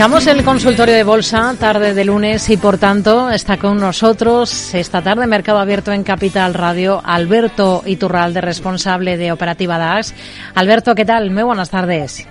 [0.00, 5.02] Arrancamos el consultorio de bolsa tarde de lunes y por tanto está con nosotros esta
[5.02, 10.14] tarde Mercado Abierto en Capital Radio Alberto Iturralde, responsable de Operativa DAX.
[10.54, 11.30] Alberto, ¿qué tal?
[11.30, 12.26] Muy buenas tardes.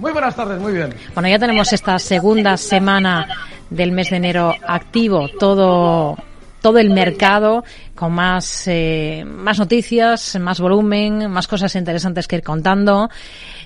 [0.00, 0.92] Muy buenas tardes, muy bien.
[1.14, 3.28] Bueno, ya tenemos esta segunda semana
[3.70, 6.16] del mes de enero activo, todo
[6.60, 7.62] todo el mercado
[7.94, 13.08] con más, eh, más noticias, más volumen, más cosas interesantes que ir contando.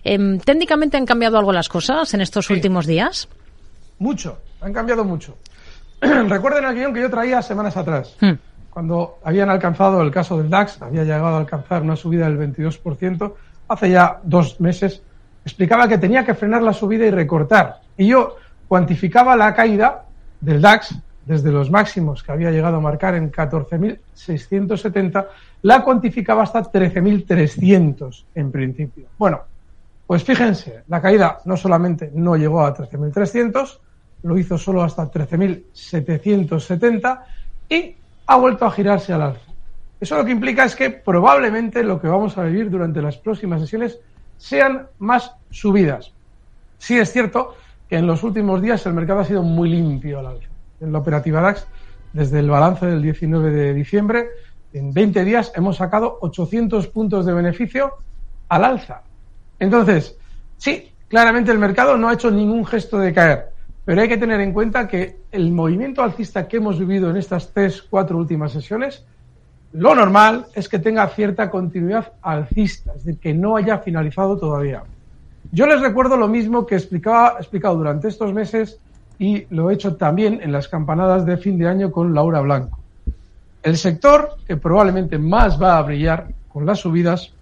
[0.05, 3.29] Em, ¿Técnicamente han cambiado algo las cosas en estos últimos días?
[3.99, 5.37] Mucho, han cambiado mucho.
[6.01, 8.33] Recuerden el guion que yo traía semanas atrás, hmm.
[8.71, 13.33] cuando habían alcanzado el caso del DAX, había llegado a alcanzar una subida del 22%,
[13.69, 15.03] hace ya dos meses,
[15.45, 17.81] explicaba que tenía que frenar la subida y recortar.
[17.97, 18.37] Y yo
[18.69, 20.05] cuantificaba la caída
[20.41, 20.95] del DAX
[21.27, 25.27] desde los máximos que había llegado a marcar en 14.670,
[25.63, 29.09] la cuantificaba hasta 13.300 en principio.
[29.19, 29.43] Bueno,
[30.07, 33.79] pues fíjense, la caída no solamente no llegó a 13.300,
[34.23, 37.21] lo hizo solo hasta 13.770
[37.69, 39.53] y ha vuelto a girarse al alza.
[40.01, 43.61] Eso lo que implica es que probablemente lo que vamos a vivir durante las próximas
[43.61, 43.99] sesiones
[44.37, 46.13] sean más subidas.
[46.79, 47.57] Sí es cierto
[47.89, 50.49] que en los últimos días el mercado ha sido muy limpio al alza
[50.81, 51.67] en la operativa DAX,
[52.13, 54.29] desde el balance del 19 de diciembre,
[54.73, 57.95] en 20 días hemos sacado 800 puntos de beneficio
[58.49, 59.03] al alza.
[59.59, 60.17] Entonces,
[60.57, 63.51] sí, claramente el mercado no ha hecho ningún gesto de caer,
[63.89, 67.55] pero hay que tener en cuenta que el movimiento alcista que hemos vivido en estas
[67.55, 69.03] tres, cuatro últimas sesiones,
[69.73, 74.83] lo normal es que tenga cierta continuidad alcista, es decir, que no haya finalizado todavía.
[75.53, 78.79] Yo les recuerdo lo mismo que explicaba, explicado durante estos meses
[79.19, 82.79] y lo he hecho también en las campanadas de fin de año con Laura Blanco.
[83.63, 87.33] El sector que probablemente más va a brillar con las subidas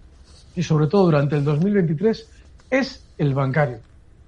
[0.55, 2.31] y sobre todo durante el 2023
[2.71, 3.79] es el bancario.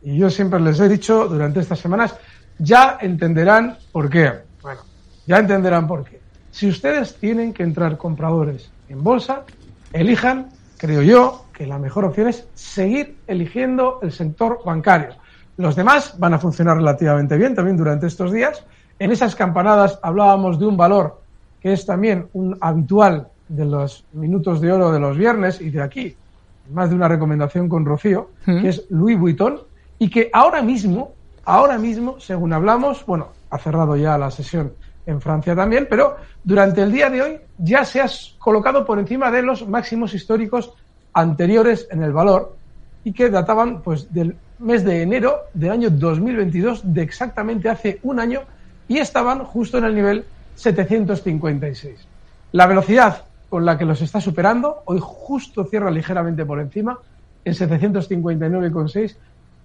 [0.02, 2.16] Y yo siempre les he dicho durante estas semanas,
[2.58, 4.32] ya entenderán por qué.
[4.62, 4.80] Bueno,
[5.26, 6.20] ya entenderán por qué.
[6.50, 9.44] Si ustedes tienen que entrar compradores en bolsa,
[9.92, 15.14] elijan, creo yo, que la mejor opción es seguir eligiendo el sector bancario
[15.58, 18.64] los demás van a funcionar relativamente bien también durante estos días.
[18.98, 21.20] En esas campanadas hablábamos de un valor
[21.60, 25.82] que es también un habitual de los minutos de oro de los viernes y de
[25.82, 26.14] aquí,
[26.72, 29.58] más de una recomendación con Rocío, que es Louis Vuitton,
[29.98, 31.12] y que ahora mismo,
[31.44, 34.72] ahora mismo, según hablamos, bueno, ha cerrado ya la sesión
[35.06, 38.06] en Francia también, pero durante el día de hoy ya se ha
[38.38, 40.72] colocado por encima de los máximos históricos
[41.14, 42.56] anteriores en el valor
[43.04, 48.20] y que databan pues del mes de enero del año 2022, de exactamente hace un
[48.20, 48.42] año,
[48.86, 50.24] y estaban justo en el nivel
[50.56, 52.06] 756.
[52.52, 56.98] La velocidad con la que los está superando, hoy justo cierra ligeramente por encima,
[57.44, 59.16] en 759,6,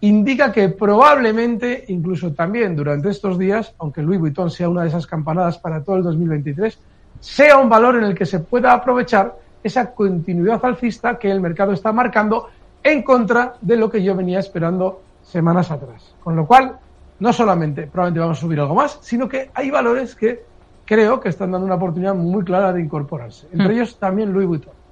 [0.03, 5.07] indica que probablemente, incluso también durante estos días, aunque Louis Vuitton sea una de esas
[5.07, 6.77] campanadas para todo el 2023,
[7.21, 11.71] sea un valor en el que se pueda aprovechar esa continuidad alcista que el mercado
[11.71, 12.49] está marcando
[12.83, 16.13] en contra de lo que yo venía esperando semanas atrás.
[16.21, 16.75] Con lo cual,
[17.19, 20.43] no solamente probablemente vamos a subir algo más, sino que hay valores que
[20.83, 23.47] creo que están dando una oportunidad muy clara de incorporarse.
[23.53, 23.71] Entre hmm.
[23.71, 24.82] ellos también Louis Vuitton.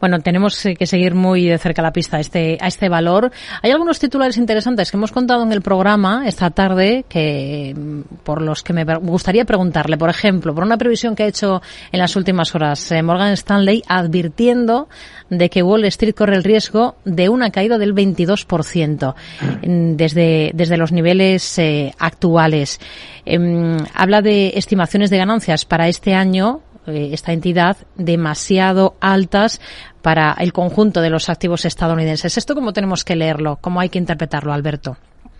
[0.00, 3.30] Bueno, tenemos eh, que seguir muy de cerca la pista a este, a este valor.
[3.62, 8.42] Hay algunos titulares interesantes que hemos contado en el programa esta tarde que, mm, por
[8.42, 9.98] los que me gustaría preguntarle.
[9.98, 11.62] Por ejemplo, por una previsión que ha hecho
[11.92, 14.88] en las últimas horas eh, Morgan Stanley advirtiendo
[15.28, 19.14] de que Wall Street corre el riesgo de una caída del 22%
[19.62, 22.80] desde, desde los niveles eh, actuales.
[23.24, 29.60] Em, habla de estimaciones de ganancias para este año eh, esta entidad demasiado altas
[30.02, 32.38] para el conjunto de los activos estadounidenses.
[32.38, 33.58] ¿Esto cómo tenemos que leerlo?
[33.60, 34.96] ¿Cómo hay que interpretarlo, Alberto?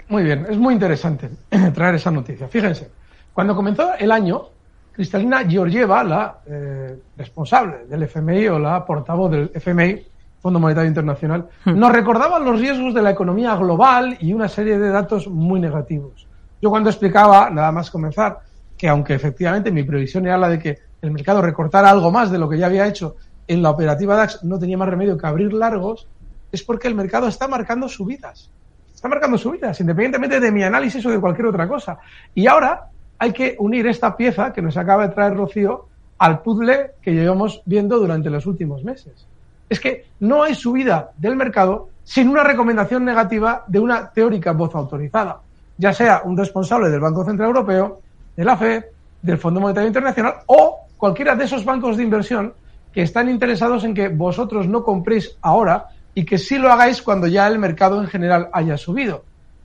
[0.09, 1.31] Muy bien, es muy interesante
[1.75, 2.49] traer esa noticia.
[2.49, 2.91] Fíjense,
[3.33, 4.49] cuando comenzó el año,
[4.93, 10.05] Cristalina Georgieva, la eh, responsable del FMI o la portavoz del FMI,
[10.41, 11.79] Fondo Monetario Internacional, hmm.
[11.79, 16.27] nos recordaba los riesgos de la economía global y una serie de datos muy negativos.
[16.61, 18.41] Yo cuando explicaba, nada más comenzar,
[18.77, 22.39] que aunque efectivamente mi previsión era la de que el mercado recortara algo más de
[22.39, 23.17] lo que ya había hecho
[23.47, 26.07] en la operativa DAX, no tenía más remedio que abrir largos,
[26.53, 28.51] es porque el mercado está marcando subidas.
[28.95, 31.99] Está marcando subidas, independientemente de mi análisis o de cualquier otra cosa.
[32.35, 32.89] Y ahora
[33.19, 35.87] hay que unir esta pieza que nos acaba de traer Rocío
[36.19, 39.27] al puzzle que llevamos viendo durante los últimos meses.
[39.69, 44.75] Es que no hay subida del mercado sin una recomendación negativa de una teórica voz
[44.75, 45.41] autorizada,
[45.79, 48.01] ya sea un responsable del Banco Central Europeo,
[48.37, 48.85] de la FED,
[49.23, 52.53] del Fondo Monetario Internacional o cualquiera de esos bancos de inversión
[52.93, 57.27] que están interesados en que vosotros no compréis ahora y que sí lo hagáis cuando
[57.27, 59.25] ya el mercado en general haya subido.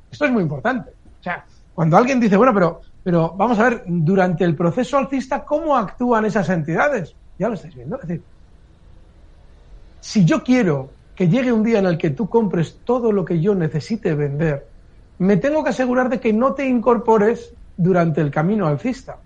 [0.09, 0.91] Esto es muy importante.
[1.19, 1.43] O sea,
[1.73, 6.23] cuando alguien dice, bueno, pero, pero vamos a ver, durante el proceso alcista, ¿cómo actúan
[6.23, 7.13] esas entidades?
[7.37, 7.97] Ya lo estáis viendo.
[7.97, 8.23] Es decir,
[9.99, 13.41] si yo quiero que llegue un día en el que tú compres todo lo que
[13.41, 14.67] yo necesite vender,
[15.19, 19.17] me tengo que asegurar de que no te incorpores durante el camino alcista.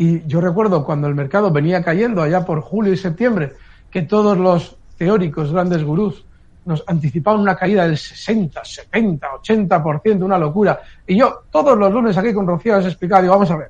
[0.00, 3.52] Y yo recuerdo cuando el mercado venía cayendo allá por julio y septiembre,
[3.90, 6.24] que todos los teóricos, grandes gurús,
[6.64, 10.80] nos anticipaban una caída del 60, 70, 80%, una locura.
[11.06, 13.68] Y yo todos los lunes aquí con Rocío les explicado, digo, vamos a ver,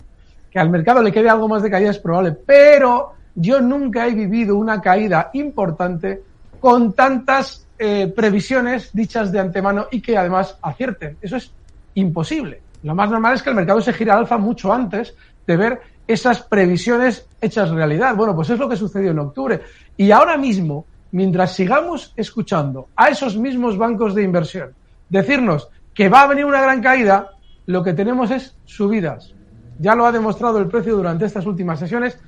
[0.48, 4.14] que al mercado le quede algo más de caída es probable, pero yo nunca he
[4.14, 6.22] vivido una caída importante
[6.60, 11.16] con tantas eh, previsiones dichas de antemano y que además acierten.
[11.20, 11.50] Eso es
[11.94, 12.62] imposible.
[12.84, 15.12] Lo más normal es que el mercado se gire al alfa mucho antes
[15.44, 15.80] de ver
[16.12, 18.14] esas previsiones hechas realidad.
[18.16, 19.60] Bueno, pues es lo que sucedió en octubre.
[19.96, 24.70] Y ahora mismo mientras sigamos escuchando a esos mismos bancos de inversión
[25.08, 27.30] decirnos que va a venir una gran caída,
[27.66, 29.34] lo que tenemos es subidas.
[29.78, 32.18] Ya lo ha demostrado el precio durante estas últimas sesiones.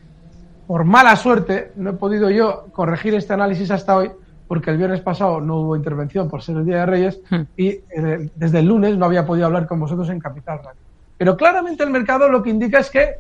[0.67, 4.11] Por mala suerte, no he podido yo corregir este análisis hasta hoy,
[4.49, 7.43] porque el viernes pasado no hubo intervención por ser el Día de Reyes hmm.
[7.57, 10.81] y eh, desde el lunes no había podido hablar con vosotros en Capital Radio.
[11.17, 13.15] Pero claramente el mercado lo que indica es que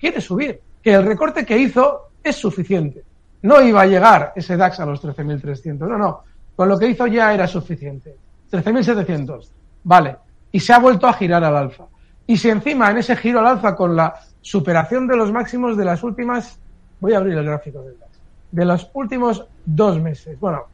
[0.00, 3.04] quiere subir, que el recorte que hizo es suficiente.
[3.42, 5.78] No iba a llegar ese DAX a los 13.300.
[5.78, 6.22] No, no.
[6.56, 8.16] Con lo que hizo ya era suficiente.
[8.50, 9.48] 13.700.
[9.84, 10.16] Vale.
[10.52, 11.84] Y se ha vuelto a girar al alfa.
[12.26, 15.84] Y si encima en ese giro al alfa con la superación de los máximos de
[15.84, 16.58] las últimas,
[17.00, 18.12] voy a abrir el gráfico del DAX,
[18.50, 20.38] de los últimos dos meses.
[20.38, 20.64] Bueno,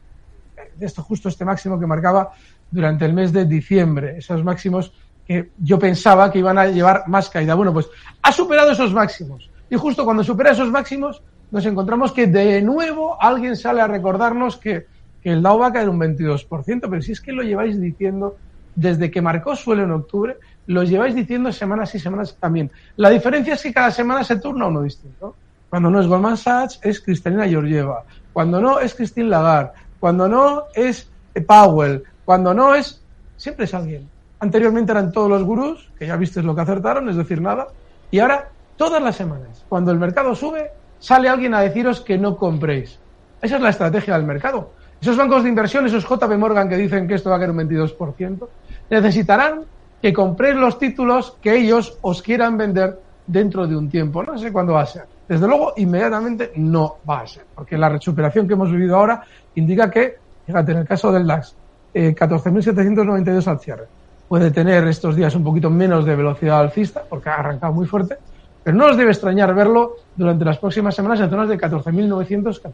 [0.79, 2.31] esto justo este máximo que marcaba
[2.69, 4.93] durante el mes de diciembre, esos máximos
[5.27, 7.53] que yo pensaba que iban a llevar más caída.
[7.53, 7.89] Bueno, pues
[8.21, 9.49] ha superado esos máximos.
[9.69, 11.21] Y justo cuando supera esos máximos,
[11.51, 14.85] nos encontramos que de nuevo alguien sale a recordarnos que,
[15.23, 18.37] el Dow va a caer un 22%, pero si es que lo lleváis diciendo
[18.73, 20.37] desde que marcó suelo en octubre,
[20.67, 22.71] lo lleváis diciendo semanas y semanas también.
[22.95, 25.35] La diferencia es que cada semana se turna uno distinto.
[25.69, 28.05] Cuando no es Goldman Sachs, es Cristalina Georgieva.
[28.31, 29.71] Cuando no, es Christine Lagarde.
[29.99, 31.09] Cuando no, es
[31.45, 32.03] Powell.
[32.23, 33.01] Cuando no, es...
[33.35, 34.07] Siempre es alguien.
[34.39, 37.67] Anteriormente eran todos los gurús, que ya viste lo que acertaron, es decir, nada.
[38.11, 42.37] Y ahora, todas las semanas, cuando el mercado sube, sale alguien a deciros que no
[42.37, 42.99] compréis.
[43.41, 44.71] Esa es la estrategia del mercado.
[45.01, 47.57] Esos bancos de inversión, esos JP Morgan que dicen que esto va a caer un
[47.57, 48.47] 22%,
[48.89, 49.61] necesitarán
[50.01, 54.23] que compréis los títulos que ellos os quieran vender dentro de un tiempo.
[54.23, 55.05] No sé cuándo va a ser.
[55.27, 59.23] Desde luego, inmediatamente no va a ser, porque la recuperación que hemos vivido ahora
[59.55, 61.55] indica que, fíjate, en el caso del DAX,
[61.93, 63.87] eh, 14.792 al cierre.
[64.27, 68.17] Puede tener estos días un poquito menos de velocidad alcista, porque ha arrancado muy fuerte,
[68.63, 72.71] pero no os debe extrañar verlo durante las próximas semanas en zonas de 14.900, 14.500.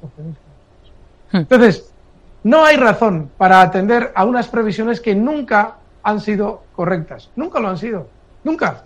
[1.31, 1.37] Hmm.
[1.37, 1.93] Entonces,
[2.43, 7.29] no hay razón para atender a unas previsiones que nunca han sido correctas.
[7.35, 8.07] Nunca lo han sido.
[8.43, 8.83] Nunca.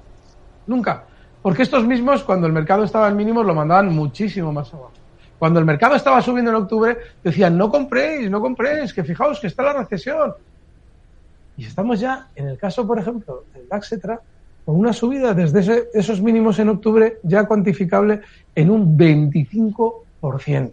[0.68, 1.04] Nunca.
[1.42, 4.92] Porque estos mismos, cuando el mercado estaba en mínimos, lo mandaban muchísimo más abajo.
[5.40, 9.48] Cuando el mercado estaba subiendo en octubre, decían, no compréis, no compréis, que fijaos que
[9.48, 10.34] está la recesión.
[11.58, 13.96] Y estamos ya, en el caso, por ejemplo, del DAX,
[14.64, 18.22] con una subida desde esos mínimos en octubre ya cuantificable
[18.54, 20.72] en un 25%.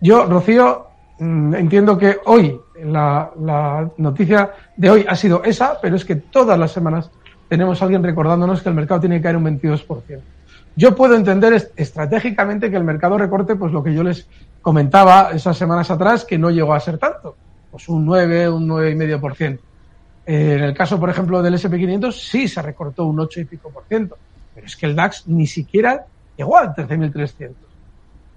[0.00, 0.86] Yo, Rocío,
[1.18, 6.16] mm, entiendo que hoy, la, la, noticia de hoy ha sido esa, pero es que
[6.16, 7.10] todas las semanas
[7.48, 10.20] tenemos a alguien recordándonos que el mercado tiene que caer un 22%.
[10.74, 14.28] Yo puedo entender estratégicamente que el mercado recorte, pues lo que yo les
[14.60, 17.36] comentaba esas semanas atrás, que no llegó a ser tanto,
[17.76, 19.58] pues un 9, un 9,5%.
[20.24, 23.68] Eh, en el caso, por ejemplo, del SP500, sí se recortó un 8 y pico
[23.68, 24.16] por ciento,
[24.54, 26.06] pero es que el DAX ni siquiera
[26.38, 27.52] llegó al 13.300.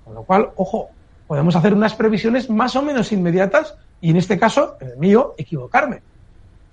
[0.04, 0.90] Con lo cual, ojo,
[1.26, 5.36] podemos hacer unas previsiones más o menos inmediatas y en este caso, en el mío,
[5.38, 6.02] equivocarme.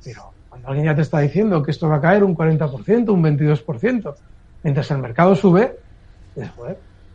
[0.02, 3.22] Pero cuando alguien ya te está diciendo que esto va a caer un 40%, un
[3.22, 4.14] 22%,
[4.64, 5.78] mientras el mercado sube,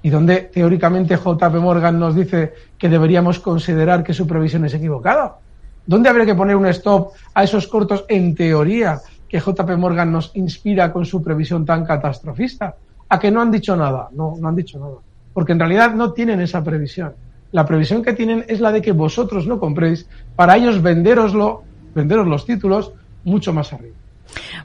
[0.04, 5.38] ¿y donde teóricamente JP Morgan nos dice que deberíamos considerar que su previsión es equivocada?
[5.86, 10.32] ¿Dónde habría que poner un stop a esos cortos en teoría que JP Morgan nos
[10.36, 12.76] inspira con su previsión tan catastrofista?
[13.10, 14.10] ¿A que no han dicho nada?
[14.14, 14.96] No, no han dicho nada.
[15.34, 17.14] Porque en realidad no tienen esa previsión.
[17.52, 22.28] La previsión que tienen es la de que vosotros no compréis para ellos venderoslo, venderos
[22.28, 22.94] los títulos
[23.24, 23.96] mucho más arriba.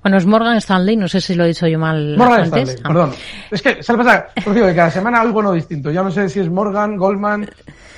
[0.03, 2.89] Bueno, es Morgan Stanley, no sé si lo he dicho yo mal Morgan Stanley, ah.
[2.89, 3.13] perdón.
[3.51, 4.27] Es que, ¿sabes pasa?
[4.45, 5.91] Porque cada semana algo no distinto.
[5.91, 7.49] Ya no sé si es Morgan, Goldman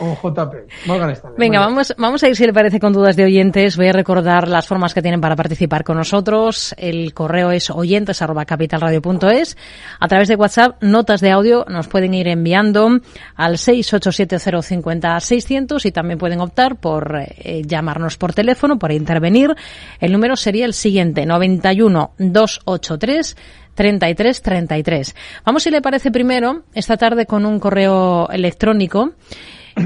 [0.00, 0.86] o JP.
[0.86, 1.38] Morgan Stanley.
[1.38, 3.76] Venga, vamos, vamos a ir, si le parece, con dudas de oyentes.
[3.76, 6.74] Voy a recordar las formas que tienen para participar con nosotros.
[6.78, 9.56] El correo es oyentes arroba capitalradio.es.
[10.00, 13.00] A través de WhatsApp, notas de audio nos pueden ir enviando
[13.34, 19.54] al 687050600 y también pueden optar por eh, llamarnos por teléfono, por intervenir.
[20.00, 23.36] El número sería el siguiente, 90 91 283
[23.74, 25.14] 33 33.
[25.44, 29.12] Vamos, si le parece primero, esta tarde con un correo electrónico.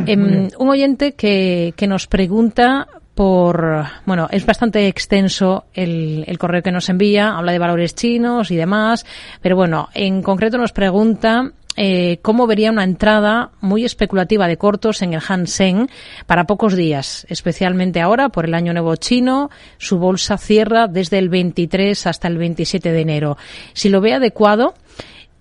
[0.06, 6.62] Eh, un oyente que, que nos pregunta por, bueno, es bastante extenso el, el, correo
[6.62, 9.04] que nos envía, habla de valores chinos y demás,
[9.42, 15.02] pero bueno, en concreto nos pregunta eh, cómo vería una entrada muy especulativa de cortos
[15.02, 15.88] en el Hansen
[16.26, 19.50] para pocos días, especialmente ahora por el año nuevo chino.
[19.78, 23.36] Su bolsa cierra desde el 23 hasta el 27 de enero.
[23.72, 24.74] Si lo ve adecuado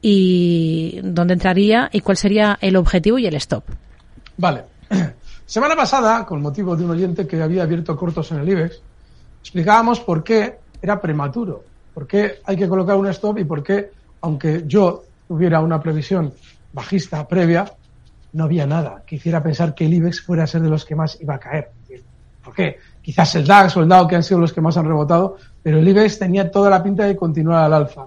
[0.01, 3.65] y dónde entraría y cuál sería el objetivo y el stop.
[4.37, 4.63] Vale.
[5.45, 8.81] Semana pasada, con motivo de un oyente que había abierto cortos en el IBEX,
[9.41, 13.91] explicábamos por qué era prematuro, por qué hay que colocar un stop y por qué,
[14.21, 16.33] aunque yo hubiera una previsión
[16.73, 17.65] bajista previa,
[18.33, 20.95] no había nada que hiciera pensar que el IBEX fuera a ser de los que
[20.95, 21.71] más iba a caer.
[22.43, 22.77] ¿Por qué?
[23.01, 25.79] Quizás el DAX o el DAO que han sido los que más han rebotado, pero
[25.79, 28.05] el IBEX tenía toda la pinta de continuar al alza.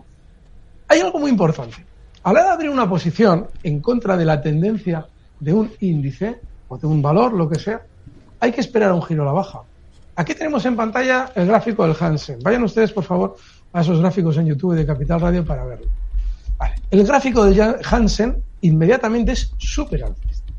[0.88, 1.84] Hay algo muy importante.
[2.22, 5.06] A la hora de abrir una posición en contra de la tendencia
[5.40, 7.82] de un índice o de un valor, lo que sea,
[8.40, 9.60] hay que esperar un giro a la baja.
[10.16, 12.38] Aquí tenemos en pantalla el gráfico del Hansen.
[12.42, 13.36] Vayan ustedes, por favor,
[13.72, 15.88] a esos gráficos en YouTube de Capital Radio para verlo.
[16.90, 20.52] El gráfico de Hansen inmediatamente es súper alcista.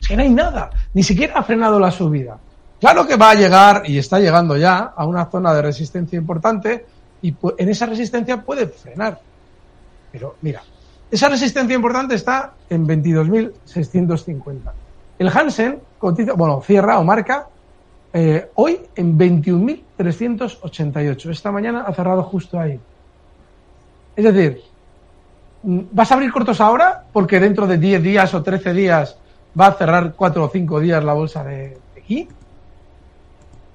[0.00, 2.38] Es que no hay nada, ni siquiera ha frenado la subida.
[2.80, 6.86] Claro que va a llegar, y está llegando ya, a una zona de resistencia importante,
[7.22, 9.20] y en esa resistencia puede frenar.
[10.12, 10.62] Pero mira,
[11.10, 14.72] esa resistencia importante está en 22.650.
[15.18, 17.48] El Hansen bueno, cierra o marca
[18.12, 21.30] eh, hoy en 21.388.
[21.30, 22.78] Esta mañana ha cerrado justo ahí.
[24.14, 24.62] Es decir,
[25.62, 27.04] ¿Vas a abrir cortos ahora?
[27.12, 29.18] Porque dentro de 10 días o 13 días
[29.58, 32.28] va a cerrar 4 o 5 días la bolsa de, aquí.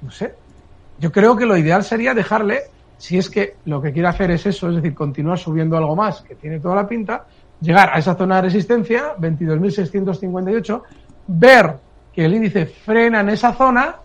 [0.01, 0.33] No sé.
[0.99, 2.61] Yo creo que lo ideal sería dejarle,
[2.97, 6.21] si es que lo que quiere hacer es eso, es decir, continuar subiendo algo más,
[6.21, 7.25] que tiene toda la pinta,
[7.59, 10.81] llegar a esa zona de resistencia, 22.658,
[11.27, 11.75] ver
[12.13, 13.95] que el índice frena en esa zona,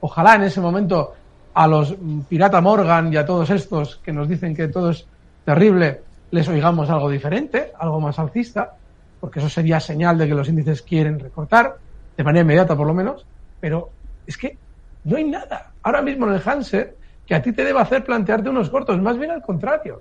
[0.00, 1.14] ojalá en ese momento
[1.54, 1.94] a los
[2.28, 5.06] Pirata Morgan y a todos estos que nos dicen que todo es
[5.44, 8.74] terrible, les oigamos algo diferente, algo más alcista,
[9.20, 11.76] porque eso sería señal de que los índices quieren recortar,
[12.16, 13.26] de manera inmediata por lo menos,
[13.60, 13.90] pero
[14.26, 14.58] es que
[15.04, 16.90] no hay nada ahora mismo en el Hansen
[17.26, 20.00] que a ti te deba hacer plantearte unos cortos, más bien al contrario.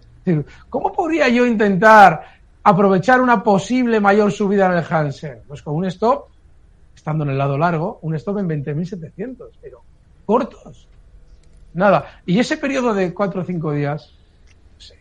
[0.69, 2.23] ¿cómo podría yo intentar
[2.63, 5.41] aprovechar una posible mayor subida en el Hansen?
[5.47, 6.25] Pues con un stop,
[6.95, 9.81] estando en el lado largo, un stop en 20.700, pero
[10.25, 10.87] cortos.
[11.73, 12.21] Nada.
[12.25, 14.11] Y ese periodo de cuatro o cinco días,
[14.75, 14.99] no sé,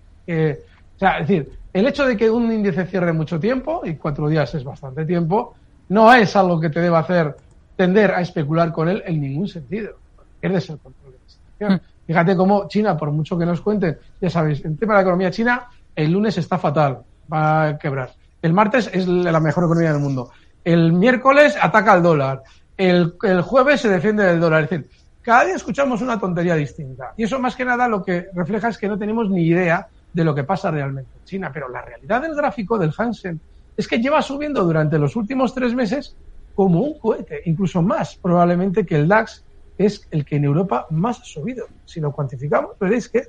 [0.97, 4.29] o sea, es decir, el hecho de que un índice cierre mucho tiempo, y cuatro
[4.29, 5.55] días es bastante tiempo,
[5.89, 7.37] no es algo que te deba hacer
[7.77, 9.97] tender a especular con él en ningún sentido.
[10.41, 11.73] Pierdes el control de la situación.
[11.75, 12.07] Mm.
[12.07, 15.31] Fíjate cómo China, por mucho que nos cuenten, ya sabéis, en tema de la economía
[15.31, 16.99] china, el lunes está fatal,
[17.33, 18.13] va a quebrar.
[18.43, 20.31] El martes es la mejor economía del mundo.
[20.63, 22.43] El miércoles ataca al dólar.
[22.77, 24.65] El, el jueves se defiende del dólar.
[24.65, 24.91] Es decir,
[25.23, 27.15] cada día escuchamos una tontería distinta.
[27.17, 30.25] Y eso más que nada lo que refleja es que no tenemos ni idea de
[30.25, 31.51] lo que pasa realmente en China.
[31.53, 33.39] Pero la realidad del gráfico del Hansen
[33.77, 36.17] es que lleva subiendo durante los últimos tres meses
[36.55, 39.45] como un cohete, incluso más probablemente que el DAX
[39.77, 41.67] es el que en Europa más ha subido.
[41.85, 43.25] Si lo cuantificamos, veréis que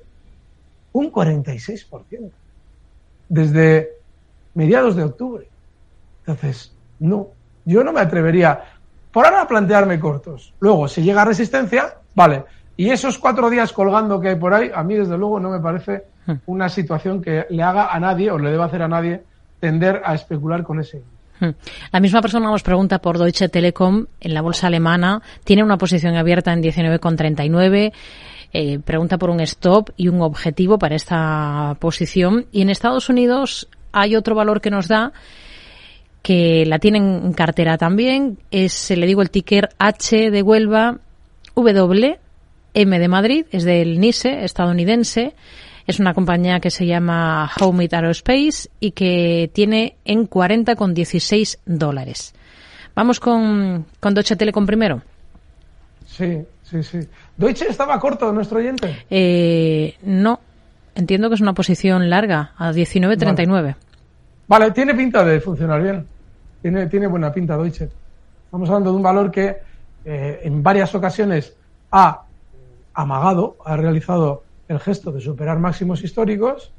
[0.93, 2.31] un 46%
[3.27, 3.89] desde
[4.53, 5.49] mediados de octubre.
[6.19, 7.29] Entonces, no,
[7.65, 8.63] yo no me atrevería
[9.11, 10.53] por ahora a plantearme cortos.
[10.59, 12.45] Luego, si llega resistencia, vale.
[12.77, 15.59] Y esos cuatro días colgando que hay por ahí, a mí desde luego no me
[15.59, 16.03] parece.
[16.45, 19.23] Una situación que le haga a nadie o le deba hacer a nadie
[19.59, 21.01] tender a especular con ese.
[21.39, 21.49] Hmm.
[21.91, 25.21] La misma persona nos pregunta por Deutsche Telekom en la bolsa alemana.
[25.43, 27.91] Tiene una posición abierta en 19,39.
[28.53, 32.45] Eh, pregunta por un stop y un objetivo para esta posición.
[32.51, 35.11] Y en Estados Unidos hay otro valor que nos da
[36.21, 38.39] que la tienen en cartera también.
[38.51, 40.97] Es, le digo, el ticker H de Huelva,
[41.55, 42.19] W,
[42.73, 45.35] M de Madrid, es del NISE estadounidense.
[45.87, 52.33] Es una compañía que se llama Homeit Aerospace y que tiene en 40,16 dólares.
[52.95, 55.01] Vamos con, con Deutsche Telekom primero.
[56.07, 56.99] Sí, sí, sí.
[57.37, 59.05] ¿Deutsche estaba corto, nuestro oyente?
[59.09, 60.39] Eh, no.
[60.95, 63.75] Entiendo que es una posición larga, a 19.39.
[64.47, 64.71] Vale.
[64.71, 66.07] tiene pinta de funcionar bien.
[66.61, 67.89] Tiene, tiene buena pinta Deutsche.
[68.45, 69.57] Estamos hablando de un valor que
[70.05, 71.53] eh, en varias ocasiones
[71.91, 72.23] ha
[72.93, 76.71] amagado, ha realizado el gesto de superar máximos históricos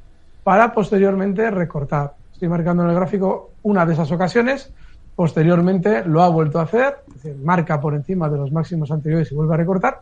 [0.45, 2.15] para posteriormente recortar.
[2.33, 4.73] Estoy marcando en el gráfico una de esas ocasiones,
[5.15, 6.97] posteriormente lo ha vuelto a hacer,
[7.43, 10.01] marca por encima de los máximos anteriores y vuelve a recortar.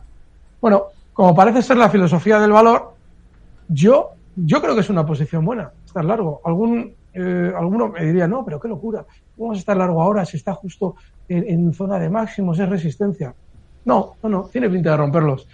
[0.61, 2.93] Bueno, como parece ser la filosofía del valor,
[3.69, 6.41] yo, yo creo que es una posición buena, estar largo.
[6.43, 9.05] Algún, eh, alguno me diría, no, pero qué locura,
[9.37, 10.95] vamos a estar largo ahora si está justo
[11.29, 13.33] en, zona de máximos, es resistencia.
[13.85, 15.47] No, no, no, tiene pinta de romperlos.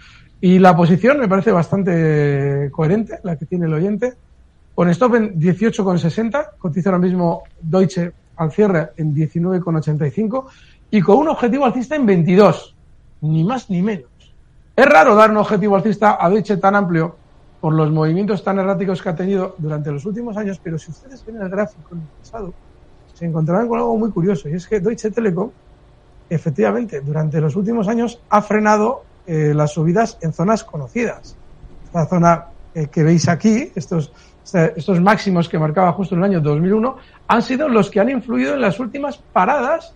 [0.44, 4.14] Y la posición me parece bastante coherente, la que tiene el oyente.
[4.74, 10.46] Con stop en 18,60, cotiza ahora mismo Deutsche al cierre en 19,85
[10.90, 12.74] y con un objetivo alcista en 22,
[13.20, 14.10] ni más ni menos.
[14.74, 17.14] Es raro dar un objetivo alcista a Deutsche tan amplio
[17.60, 21.24] por los movimientos tan erráticos que ha tenido durante los últimos años, pero si ustedes
[21.24, 22.52] ven el gráfico en el pasado,
[23.14, 25.52] se encontrarán con algo muy curioso, y es que Deutsche Telekom,
[26.28, 31.36] efectivamente, durante los últimos años ha frenado eh, las subidas en zonas conocidas.
[31.84, 34.12] Esta zona eh, que veis aquí, estos,
[34.52, 36.96] estos máximos que marcaba justo en el año 2001,
[37.28, 39.94] han sido los que han influido en las últimas paradas.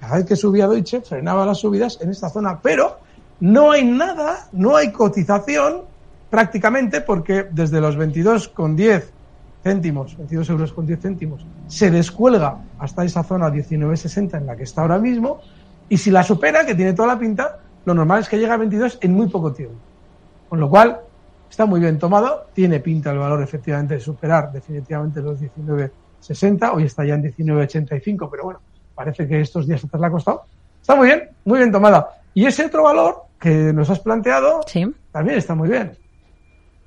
[0.00, 2.98] Cada vez que subía Deutsche, frenaba las subidas en esta zona, pero
[3.40, 5.82] no hay nada, no hay cotización
[6.30, 9.12] prácticamente porque desde los 22 con 10
[9.62, 14.64] céntimos, 22 euros con 10 céntimos, se descuelga hasta esa zona 19.60 en la que
[14.64, 15.40] está ahora mismo
[15.88, 18.56] y si la supera, que tiene toda la pinta, lo normal es que llegue a
[18.56, 19.76] 22 en muy poco tiempo.
[20.48, 21.00] Con lo cual,
[21.48, 26.84] está muy bien tomado, tiene pinta el valor efectivamente de superar definitivamente los 19.60, hoy
[26.84, 28.60] está ya en 19.85, pero bueno,
[28.94, 30.42] parece que estos días atrás le ha costado.
[30.80, 32.08] Está muy bien, muy bien tomada.
[32.34, 34.60] Y ese otro valor que nos has planteado
[35.12, 35.96] también está muy bien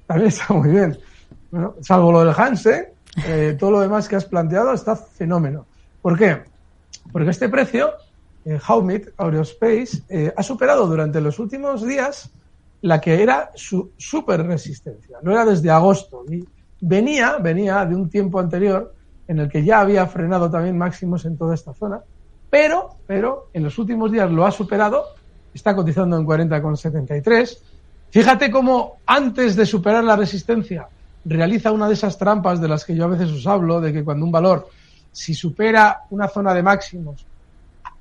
[0.07, 0.97] también está muy bien.
[1.51, 2.87] Bueno, salvo lo del Hansen,
[3.27, 5.65] eh, todo lo demás que has planteado está fenómeno.
[6.01, 6.41] ¿Por qué?
[7.11, 7.91] Porque este precio,
[8.47, 12.31] eh, Haumit Aerospace, eh, ha superado durante los últimos días
[12.81, 15.17] la que era su super resistencia.
[15.21, 16.23] No era desde agosto.
[16.79, 18.93] venía, venía de un tiempo anterior
[19.27, 21.99] en el que ya había frenado también máximos en toda esta zona,
[22.49, 25.03] pero, pero en los últimos días lo ha superado,
[25.53, 27.57] está cotizando en 40,73
[28.10, 30.88] Fíjate cómo antes de superar la resistencia
[31.25, 34.05] realiza una de esas trampas de las que yo a veces os hablo, de que
[34.05, 34.69] cuando un valor,
[35.12, 37.25] si supera una zona de máximos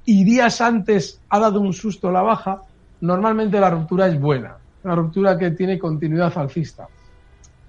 [0.07, 2.63] y días antes ha dado un susto a la baja,
[3.01, 6.89] normalmente la ruptura es buena, una ruptura que tiene continuidad alcista.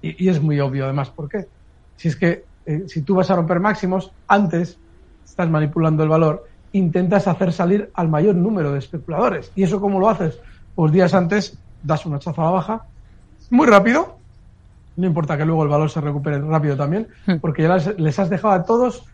[0.00, 1.46] Y, es muy obvio además, ¿por qué?
[1.96, 4.78] Si es que eh, si tú vas a romper máximos, antes
[5.24, 9.50] estás manipulando el valor, intentas hacer salir al mayor número de especuladores.
[9.56, 10.38] ¿Y eso cómo lo haces?
[10.74, 12.84] Pues días antes das una chaza a la baja
[13.50, 14.18] muy rápido,
[14.96, 17.36] no importa que luego el valor se recupere rápido también, hmm.
[17.36, 19.04] porque ya les, has dejado a todos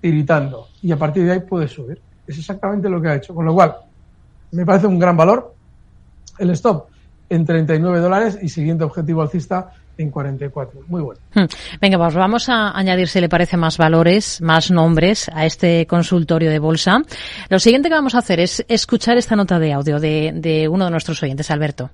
[0.00, 2.00] iritando y a partir de ahí puedes subir.
[2.26, 3.34] Es exactamente lo que ha hecho.
[3.34, 3.74] Con lo cual,
[4.52, 5.54] me parece un gran valor.
[6.38, 6.86] El stop
[7.28, 10.80] en 39 dólares y siguiente objetivo alcista en 44.
[10.88, 11.20] Muy bueno.
[11.34, 11.44] Hmm.
[11.80, 16.50] Venga, pues vamos a añadir, si le parece, más valores, más nombres a este consultorio
[16.50, 17.02] de bolsa.
[17.48, 20.86] Lo siguiente que vamos a hacer es escuchar esta nota de audio de, de uno
[20.86, 21.90] de nuestros oyentes, Alberto.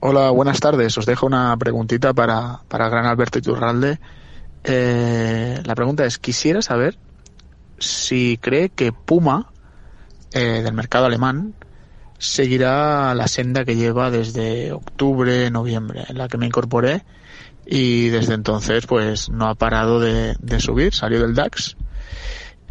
[0.00, 0.96] Hola, buenas tardes.
[0.96, 3.98] Os dejo una preguntita para, para gran Alberto Iturralde.
[4.64, 6.96] Eh, la pregunta es, quisiera saber
[7.78, 9.50] si cree que Puma,
[10.32, 11.54] eh, del mercado alemán,
[12.18, 17.04] seguirá la senda que lleva desde octubre, noviembre, en la que me incorporé
[17.64, 21.76] y desde entonces pues no ha parado de, subir, salió del DAX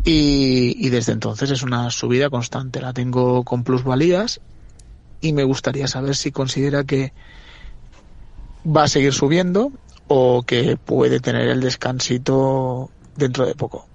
[0.03, 2.81] y, y, desde entonces es una subida constante.
[2.81, 4.41] La tengo con plusvalías
[5.21, 7.13] y me gustaría saber si considera que
[8.65, 9.71] va a seguir subiendo
[10.07, 13.87] o que puede tener el descansito dentro de poco.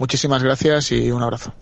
[0.00, 1.52] Muchísimas gracias y un abrazo.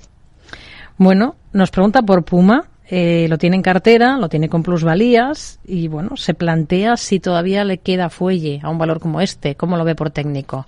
[0.96, 2.66] Bueno, nos pregunta por Puma.
[2.88, 7.64] Eh, lo tiene en cartera, lo tiene con plusvalías y bueno, se plantea si todavía
[7.64, 9.56] le queda fuelle a un valor como este.
[9.56, 10.64] ¿Cómo lo ve por técnico?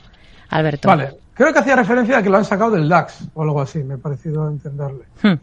[0.49, 0.89] Alberto.
[0.89, 3.79] Vale, creo que hacía referencia a que lo han sacado del DAX o algo así,
[3.85, 5.05] me ha parecido entenderle.
[5.23, 5.39] Hmm.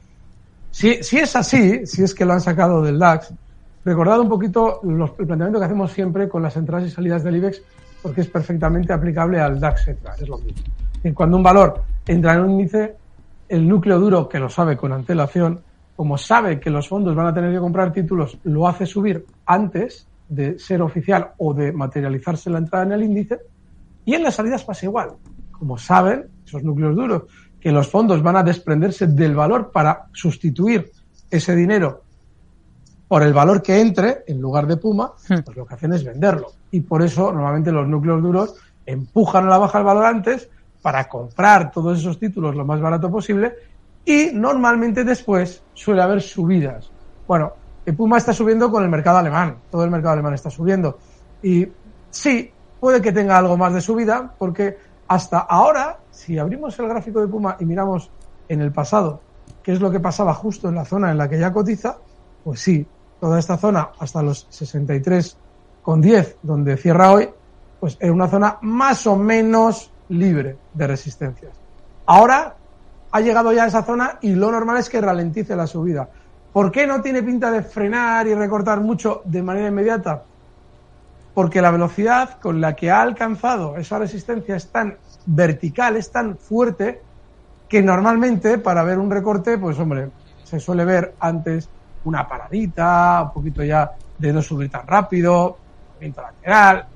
[0.70, 3.34] Si, si es así, si es que lo han sacado del DAX,
[3.86, 7.38] recordad un poquito los, el planteamiento que hacemos siempre con las entradas y salidas del
[7.38, 7.62] IBEX,
[8.02, 10.62] porque es perfectamente aplicable al DAX, es lo mismo.
[11.06, 12.96] Y cuando un valor entra en un índice,
[13.50, 15.62] el núcleo duro, que lo sabe con antelación,
[15.96, 20.08] como sabe que los fondos van a tener que comprar títulos, lo hace subir antes
[20.30, 23.40] de ser oficial o de materializarse la entrada en el índice,
[24.06, 25.12] y en las salidas pasa igual.
[25.52, 27.24] Como saben, esos núcleos duros
[27.60, 30.92] que los fondos van a desprenderse del valor para sustituir
[31.30, 32.04] ese dinero
[33.08, 35.40] por el valor que entre en lugar de Puma, hmm.
[35.46, 36.52] pues lo que hacen es venderlo.
[36.72, 40.50] Y por eso normalmente los núcleos duros empujan a la baja el valor antes
[40.88, 43.54] para comprar todos esos títulos lo más barato posible
[44.06, 46.90] y normalmente después suele haber subidas.
[47.28, 47.52] Bueno,
[47.98, 50.98] Puma está subiendo con el mercado alemán, todo el mercado alemán está subiendo.
[51.44, 51.68] Y
[52.10, 54.78] sí, puede que tenga algo más de subida porque
[55.10, 58.10] hasta ahora si abrimos el gráfico de Puma y miramos
[58.48, 59.20] en el pasado
[59.62, 61.98] qué es lo que pasaba justo en la zona en la que ya cotiza,
[62.46, 62.88] pues sí,
[63.20, 65.36] toda esta zona hasta los 63,5,
[65.82, 67.28] con 10 donde cierra hoy,
[67.78, 71.54] pues en una zona más o menos libre de resistencias.
[72.06, 72.56] Ahora
[73.12, 76.08] ha llegado ya a esa zona y lo normal es que ralentice la subida.
[76.54, 80.24] ¿Por qué no tiene pinta de frenar y recortar mucho de manera inmediata?
[81.34, 86.38] Porque la velocidad con la que ha alcanzado esa resistencia es tan vertical, es tan
[86.38, 87.02] fuerte,
[87.68, 90.10] que normalmente para ver un recorte, pues hombre,
[90.44, 91.70] se suele ver antes
[92.06, 95.58] una paradita, un poquito ya de no subir tan rápido,
[95.94, 96.88] movimiento lateral,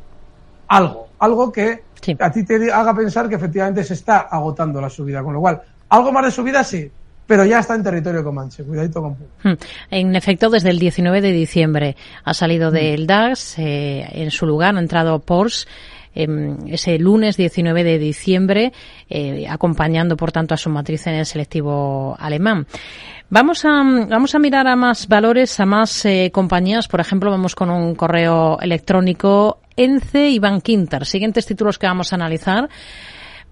[0.71, 1.83] algo, algo que
[2.17, 5.61] a ti te haga pensar que efectivamente se está agotando la subida, con lo cual,
[5.89, 6.89] algo más de subida sí,
[7.27, 9.11] pero ya está en territorio comanche, cuidadito con
[9.43, 9.57] hmm.
[9.89, 12.73] En efecto, desde el 19 de diciembre ha salido hmm.
[12.73, 15.67] del DAX, eh, en su lugar ha entrado Porsche,
[16.15, 18.71] em, ese lunes 19 de diciembre,
[19.09, 22.65] eh, acompañando por tanto a su matriz en el selectivo alemán.
[23.33, 26.89] Vamos a, vamos a mirar a más valores, a más eh, compañías.
[26.89, 31.05] Por ejemplo, vamos con un correo electrónico ENCE y Bankinter.
[31.05, 32.67] Siguientes títulos que vamos a analizar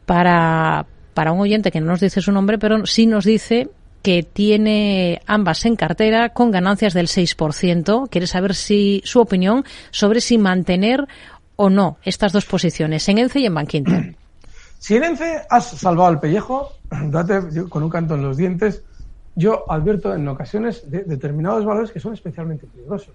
[0.06, 3.70] para, para un oyente que no nos dice su nombre, pero sí nos dice
[4.02, 8.10] que tiene ambas en cartera con ganancias del 6%.
[8.10, 11.08] Quiere saber si su opinión sobre si mantener
[11.56, 14.16] o no estas dos posiciones en ENCE y en Bankinter.
[14.82, 18.84] Si en ENCE has salvado el pellejo, date con un canto en los dientes
[19.36, 23.14] yo advierto en ocasiones de determinados valores que son especialmente peligrosos.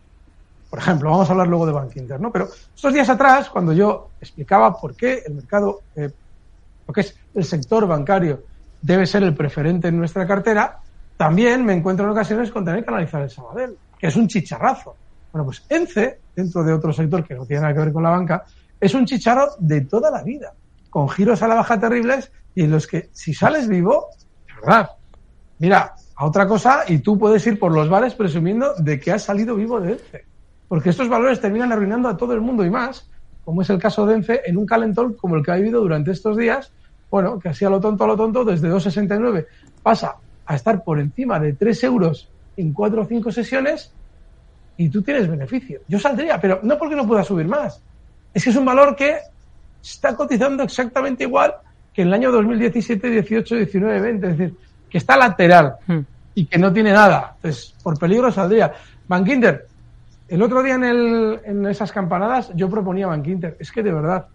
[0.71, 2.33] Por ejemplo, vamos a hablar luego de Bank Inter, ¿no?
[2.33, 6.11] Pero estos días atrás, cuando yo explicaba por qué el mercado, eh,
[6.87, 8.43] lo que es el sector bancario,
[8.83, 10.79] debe ser el preferente en nuestra cartera,
[11.17, 14.97] también me encuentro en ocasiones con tener que analizar el Sabadell, que es un chicharrazo.
[15.33, 18.11] Bueno, pues ENCE, dentro de otro sector que no tiene nada que ver con la
[18.11, 18.45] banca,
[18.81, 20.53] es un chicharro de toda la vida,
[20.91, 24.09] con giros a la baja terribles y en los que si sales vivo,
[24.47, 24.91] de verdad,
[25.59, 29.23] mira, a otra cosa y tú puedes ir por los bares presumiendo de que has
[29.23, 30.25] salido vivo de ENCE.
[30.69, 33.09] Porque estos valores terminan arruinando a todo el mundo y más,
[33.45, 36.13] como es el caso de ENCE, en un calentón como el que ha vivido durante
[36.13, 36.73] estos días,
[37.11, 39.47] bueno, que así a lo tonto a lo tonto, desde 2,69
[39.83, 43.93] pasa a estar por encima de 3 euros en 4 o 5 sesiones
[44.77, 45.81] y tú tienes beneficio.
[45.89, 47.81] Yo saldría, pero no porque no pueda subir más.
[48.33, 49.19] Es que es un valor que
[49.83, 51.55] está cotizando exactamente igual
[51.93, 54.27] que en el año 2017, 18, 19, 20.
[54.27, 54.57] Es decir,
[54.95, 55.99] que está lateral hmm.
[56.37, 57.33] y que no tiene nada.
[57.35, 58.73] Entonces, por peligro saldría.
[59.09, 59.67] Bankinter,
[60.29, 63.57] el otro día en, el, en esas campanadas yo proponía Bankinter.
[63.59, 64.27] Es que de verdad,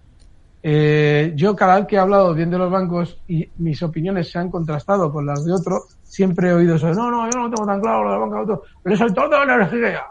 [0.61, 4.37] eh, yo cada vez que he hablado bien de los bancos y mis opiniones se
[4.37, 6.93] han contrastado con las de otro, siempre he oído eso.
[6.93, 8.63] No, no, yo no lo tengo tan claro lo de la banca de otro.
[8.83, 10.03] Pero el sector de la energía.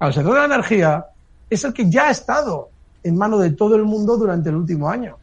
[0.00, 1.04] El sector de la energía
[1.50, 2.70] es el que ya ha estado
[3.04, 5.18] en mano de todo el mundo durante el último año.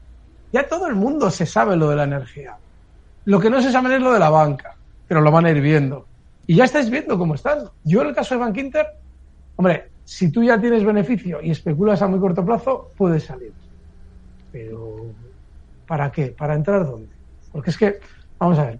[0.53, 2.55] Ya todo el mundo se sabe lo de la energía.
[3.25, 4.75] Lo que no se sabe es lo de la banca,
[5.07, 6.05] pero lo van a ir viendo.
[6.47, 7.59] Y ya estáis viendo cómo están.
[7.83, 8.57] Yo en el caso de Bank
[9.55, 13.53] hombre, si tú ya tienes beneficio y especulas a muy corto plazo, puedes salir.
[14.51, 15.05] Pero,
[15.85, 16.33] ¿para qué?
[16.35, 17.09] ¿Para entrar dónde?
[17.51, 17.99] Porque es que,
[18.39, 18.79] vamos a ver,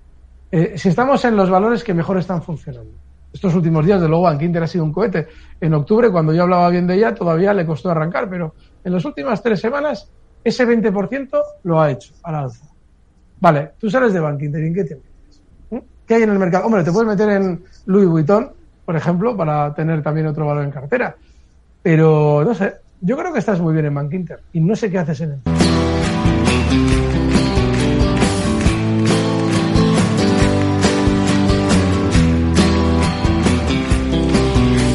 [0.51, 2.91] eh, si estamos en los valores que mejor están funcionando.
[3.31, 5.27] Estos últimos días, de luego, Bank Inter ha sido un cohete.
[5.61, 9.05] En octubre, cuando yo hablaba bien de ella, todavía le costó arrancar, pero en las
[9.05, 10.11] últimas tres semanas,
[10.43, 12.65] ese 20% lo ha hecho al alza.
[13.39, 15.41] Vale, tú sales de Bank Inter, ¿en qué te metes?
[15.69, 15.77] ¿Mm?
[16.05, 16.65] ¿Qué hay en el mercado?
[16.65, 18.51] Hombre, te puedes meter en Louis Vuitton,
[18.85, 21.15] por ejemplo, para tener también otro valor en cartera.
[21.81, 24.91] Pero, no sé, yo creo que estás muy bien en Bank Inter y no sé
[24.91, 27.08] qué haces en él.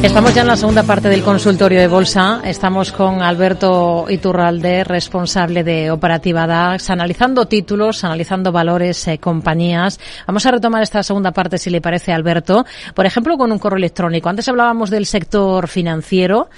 [0.04, 2.42] Estamos ya en la segunda parte del consultorio de bolsa.
[2.44, 9.98] Estamos con Alberto Iturralde, responsable de Operativa DAX, analizando títulos, analizando valores, eh, compañías.
[10.26, 12.66] Vamos a retomar esta segunda parte, si le parece, Alberto.
[12.94, 14.28] Por ejemplo, con un correo electrónico.
[14.28, 16.50] Antes hablábamos del sector financiero.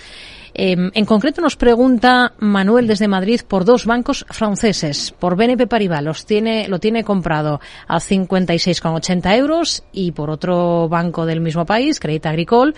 [0.59, 6.03] Em, en concreto nos pregunta Manuel desde Madrid por dos bancos franceses, por BNP Paribas,
[6.03, 12.01] los tiene, lo tiene comprado a 56,80 euros y por otro banco del mismo país,
[12.01, 12.73] Crédit Agricole,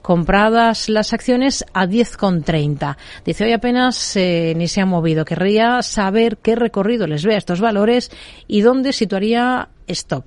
[0.00, 2.96] compradas las acciones a 10,30.
[3.24, 5.24] Dice, hoy apenas eh, ni se han movido.
[5.24, 8.12] Querría saber qué recorrido les ve a estos valores
[8.46, 10.24] y dónde situaría stop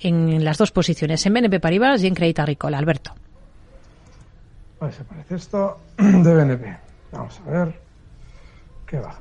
[0.00, 2.76] en las dos posiciones, en BNP Paribas y en Crédit Agricole.
[2.76, 3.14] Alberto.
[4.78, 6.76] Pues se parece esto de BNP.
[7.12, 7.80] Vamos a ver.
[8.86, 9.14] ¿Qué va?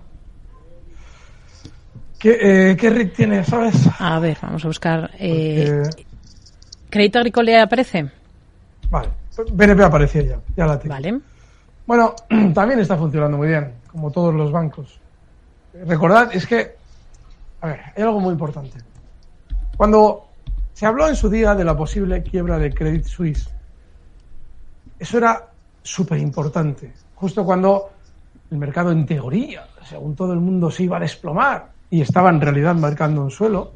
[2.20, 3.88] ¿Qué, eh, RIT tiene, sabes?
[4.00, 5.12] A ver, vamos a buscar.
[5.20, 5.84] Eh,
[6.90, 8.10] ¿Crédito Agricole aparece?
[8.90, 9.10] Vale.
[9.52, 10.94] BNP aparecía ya, ya la tengo.
[10.94, 11.20] Vale.
[11.86, 12.16] Bueno,
[12.54, 15.00] también está funcionando muy bien, como todos los bancos.
[15.86, 16.76] Recordad, es que,
[17.62, 18.78] a ver, hay algo muy importante.
[19.76, 20.30] Cuando
[20.74, 23.50] se habló en su día de la posible quiebra de Credit Suisse,
[25.00, 25.48] eso era
[25.82, 26.94] súper importante.
[27.16, 27.90] Justo cuando
[28.52, 32.42] el mercado en teoría, según todo el mundo, se iba a desplomar y estaba en
[32.42, 33.74] realidad marcando un suelo,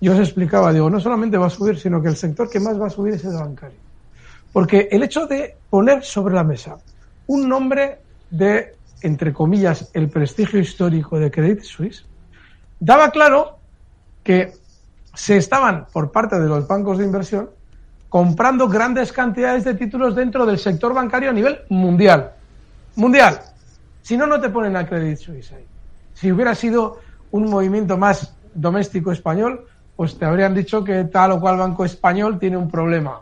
[0.00, 2.80] yo os explicaba, digo, no solamente va a subir, sino que el sector que más
[2.80, 3.78] va a subir es el bancario.
[4.52, 6.78] Porque el hecho de poner sobre la mesa
[7.26, 12.04] un nombre de, entre comillas, el prestigio histórico de Credit Suisse,
[12.80, 13.58] daba claro
[14.24, 14.52] que
[15.14, 17.50] se estaban, por parte de los bancos de inversión,
[18.10, 22.32] comprando grandes cantidades de títulos dentro del sector bancario a nivel mundial.
[22.96, 23.40] Mundial.
[24.02, 25.64] Si no, no te ponen a Credit Suisse ahí.
[26.12, 26.98] Si hubiera sido
[27.30, 32.38] un movimiento más doméstico español, pues te habrían dicho que tal o cual banco español
[32.38, 33.20] tiene un problema.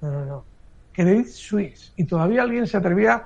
[0.00, 0.44] No, no, no.
[0.92, 1.92] Credit Suisse.
[1.96, 3.22] Y todavía alguien se atrevía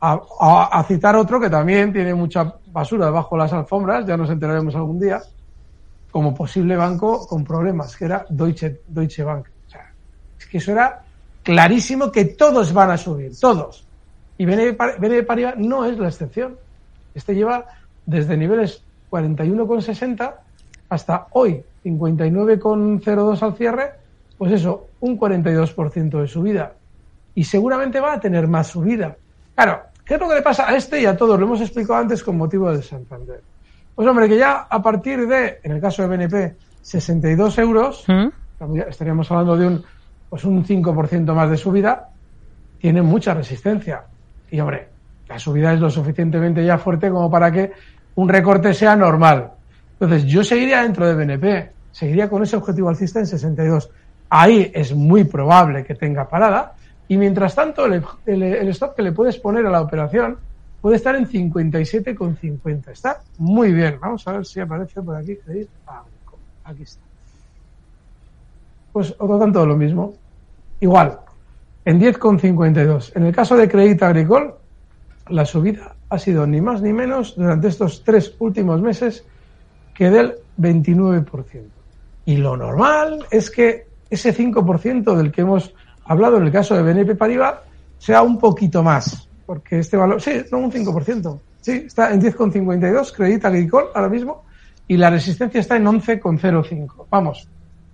[0.00, 4.74] a, citar otro que también tiene mucha basura debajo de las alfombras, ya nos enteraremos
[4.74, 5.22] algún día,
[6.10, 9.51] como posible banco con problemas, que era Deutsche, Deutsche Bank.
[10.52, 11.00] Que eso era
[11.42, 13.86] clarísimo que todos van a subir, todos.
[14.36, 16.58] Y BNP Paribas no es la excepción.
[17.14, 17.64] Este lleva
[18.04, 20.34] desde niveles 41,60
[20.90, 23.92] hasta hoy 59,02 al cierre,
[24.36, 26.74] pues eso, un 42% de subida.
[27.34, 29.16] Y seguramente va a tener más subida.
[29.54, 31.40] Claro, ¿qué es lo que le pasa a este y a todos?
[31.40, 33.40] Lo hemos explicado antes con motivo del Santander.
[33.94, 38.76] Pues hombre, que ya a partir de, en el caso de BNP, 62 euros, ¿Mm?
[38.86, 39.84] estaríamos hablando de un,
[40.32, 42.08] pues un 5% más de subida,
[42.78, 44.04] tiene mucha resistencia.
[44.50, 44.88] Y hombre,
[45.28, 47.70] la subida es lo suficientemente ya fuerte como para que
[48.14, 49.50] un recorte sea normal.
[49.92, 53.90] Entonces, yo seguiría dentro de BNP, seguiría con ese objetivo alcista en 62.
[54.30, 56.76] Ahí es muy probable que tenga parada
[57.08, 58.02] y mientras tanto el,
[58.70, 60.38] stop que le puedes poner a la operación
[60.80, 62.88] puede estar en 57,50.
[62.88, 63.98] Está muy bien.
[64.00, 65.36] Vamos a ver si aparece por aquí.
[66.64, 67.11] Aquí está.
[68.92, 70.14] Pues otro tanto lo mismo.
[70.80, 71.18] Igual,
[71.84, 73.12] en 10,52.
[73.14, 74.54] En el caso de Crédito Agricole,
[75.28, 79.24] la subida ha sido ni más ni menos durante estos tres últimos meses
[79.94, 81.62] que del 29%.
[82.26, 85.74] Y lo normal es que ese 5% del que hemos
[86.04, 87.56] hablado en el caso de BNP Paribas
[87.98, 93.12] sea un poquito más, porque este valor, sí, no un 5%, sí, está en 10,52,
[93.14, 94.44] Crédito Agricole ahora mismo,
[94.88, 97.06] y la resistencia está en 11,05.
[97.08, 97.48] Vamos,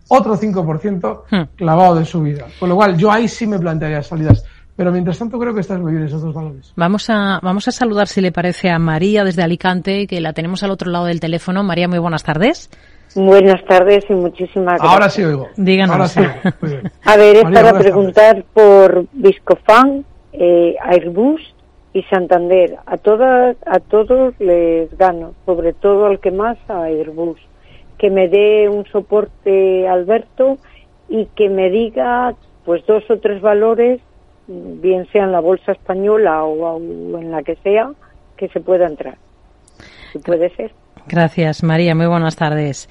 [0.08, 1.56] otro 5% hmm.
[1.56, 2.46] clavado de subida.
[2.58, 4.44] Con lo cual, yo ahí sí me plantearía salidas.
[4.76, 6.72] Pero mientras tanto creo que estás muy bien esos dos valores.
[6.76, 10.62] Vamos a, vamos a saludar, si le parece, a María desde Alicante, que la tenemos
[10.62, 11.64] al otro lado del teléfono.
[11.64, 12.70] María, muy buenas tardes.
[13.16, 14.92] Buenas tardes y muchísimas gracias.
[14.92, 15.48] Ahora sí oigo.
[15.56, 15.94] Díganos.
[15.96, 16.20] Ahora sí
[17.04, 21.40] A ver, es para preguntar por Viscofan, eh, Airbus
[21.92, 22.76] y Santander.
[22.86, 27.40] A todas, a todos les gano, sobre todo al que más a Airbus.
[27.98, 30.58] Que me dé un soporte Alberto
[31.08, 32.34] y que me diga
[32.64, 34.00] pues dos o tres valores
[34.48, 37.90] bien sea en la bolsa española o, en la que sea,
[38.36, 39.16] que se pueda entrar.
[40.12, 40.72] Si puede ser.
[41.06, 41.94] Gracias, María.
[41.94, 42.88] Muy buenas tardes.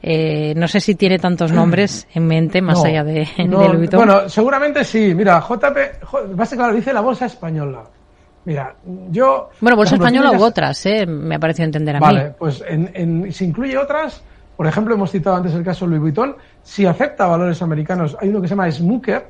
[0.00, 3.26] Eh, no sé si tiene tantos nombres en mente más allá de,
[3.92, 5.14] Bueno, seguramente sí.
[5.14, 7.84] Mira, JP, básicamente dice la bolsa española.
[8.44, 8.74] Mira,
[9.10, 9.50] yo.
[9.60, 11.04] Bueno, bolsa española u otras, ¿eh?
[11.06, 12.06] me ha parecido entender a mí.
[12.06, 14.22] Vale, pues en, en, si incluye otras,
[14.58, 18.30] por ejemplo, hemos citado antes el caso de Louis Vuitton, si acepta valores americanos, hay
[18.30, 19.24] uno que se llama Smooker,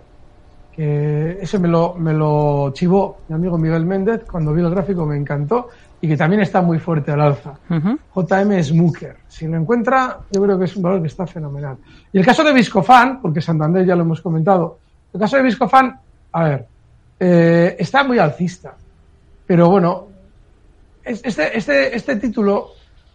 [0.75, 5.05] que ese me lo, me lo chivó mi amigo Miguel Méndez, cuando vi el gráfico
[5.05, 5.69] me encantó
[6.01, 7.59] y que también está muy fuerte al alza.
[7.69, 9.17] JM Smooker.
[9.29, 11.77] Si lo encuentra, yo creo que es un valor que está fenomenal.
[12.11, 14.79] Y el caso de Viscofan, porque Santander ya lo hemos comentado,
[15.13, 15.95] el caso de Viscofan,
[16.33, 16.67] a ver,
[17.21, 18.75] eh, está muy alcista.
[19.47, 20.07] Pero bueno,
[21.05, 22.69] este, este, este título,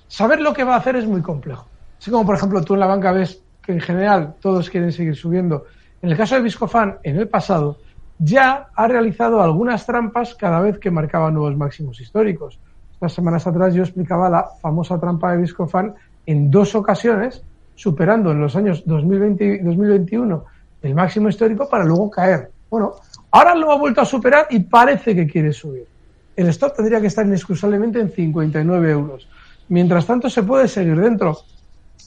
[0.07, 1.72] saber lo que va a hacer es muy complejo.
[2.03, 5.15] Así como, por ejemplo, tú en la banca ves que en general todos quieren seguir
[5.15, 5.63] subiendo
[6.01, 7.77] en el caso de Viscofan, en el pasado,
[8.19, 12.59] ya ha realizado algunas trampas cada vez que marcaba nuevos máximos históricos.
[12.91, 17.41] Estas semanas atrás yo explicaba la famosa trampa de Viscofan en dos ocasiones,
[17.75, 20.43] superando en los años 2020 y 2021
[20.81, 22.51] el máximo histórico para luego caer.
[22.69, 22.95] Bueno,
[23.31, 25.87] ahora lo ha vuelto a superar y parece que quiere subir.
[26.35, 29.29] El stop tendría que estar inexcusablemente en 59 euros.
[29.69, 31.37] Mientras tanto, se puede seguir dentro.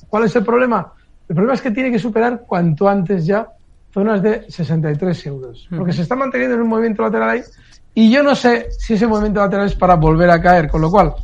[0.09, 0.92] ¿Cuál es el problema?
[1.28, 3.48] El problema es que tiene que superar cuanto antes ya
[3.92, 5.68] zonas de 63 euros.
[5.76, 7.42] Porque se está manteniendo en un movimiento lateral ahí
[7.98, 10.90] y yo no sé si ese movimiento lateral es para volver a caer, con lo
[10.90, 11.14] cual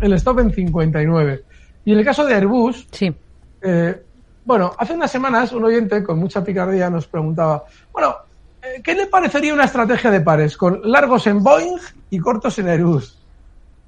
[0.00, 1.44] el stop en 59.
[1.84, 3.12] Y en el caso de Airbus, sí.
[3.60, 4.02] Eh,
[4.44, 8.14] bueno, hace unas semanas un oyente con mucha picardía nos preguntaba, bueno,
[8.62, 12.68] eh, ¿qué le parecería una estrategia de pares con largos en Boeing y cortos en
[12.68, 13.19] Airbus?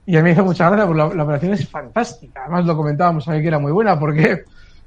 [0.04, 2.42] Y a mí me hizo mucha gracia, porque la, operación es fantástica.
[2.42, 4.44] Además lo comentábamos ahí que era muy buena, porque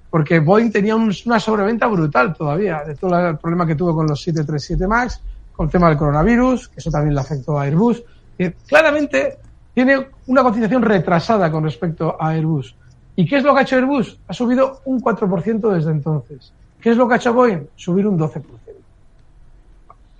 [0.10, 4.21] porque Boeing tenía una sobreventa brutal todavía, de todo el problema que tuvo con los
[4.21, 8.01] 737 MAX, con el tema del coronavirus, que eso también le afectó a Airbus.
[8.38, 9.39] Y claramente
[9.73, 12.75] tiene una cotización retrasada con respecto a Airbus.
[13.17, 14.17] ¿Y qué es lo que ha hecho Airbus?
[14.28, 16.54] Ha subido un 4% desde entonces.
[16.80, 17.67] ¿Qué es lo que ha hecho Boeing?
[17.75, 18.41] Subir un 12%.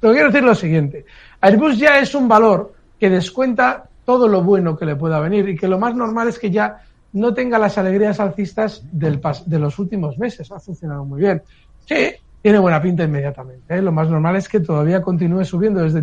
[0.02, 1.06] Pero quiero decir lo siguiente.
[1.40, 5.58] Airbus ya es un valor que descuenta todo lo bueno que le pueda venir y
[5.58, 9.80] que lo más normal es que ya no tenga las alegrías alcistas del de los
[9.80, 10.52] últimos meses.
[10.52, 11.42] Ha funcionado muy bien.
[11.86, 13.76] Sí, tiene buena pinta inmediatamente.
[13.76, 13.82] ¿eh?
[13.82, 16.02] Lo más normal es que todavía continúe subiendo desde,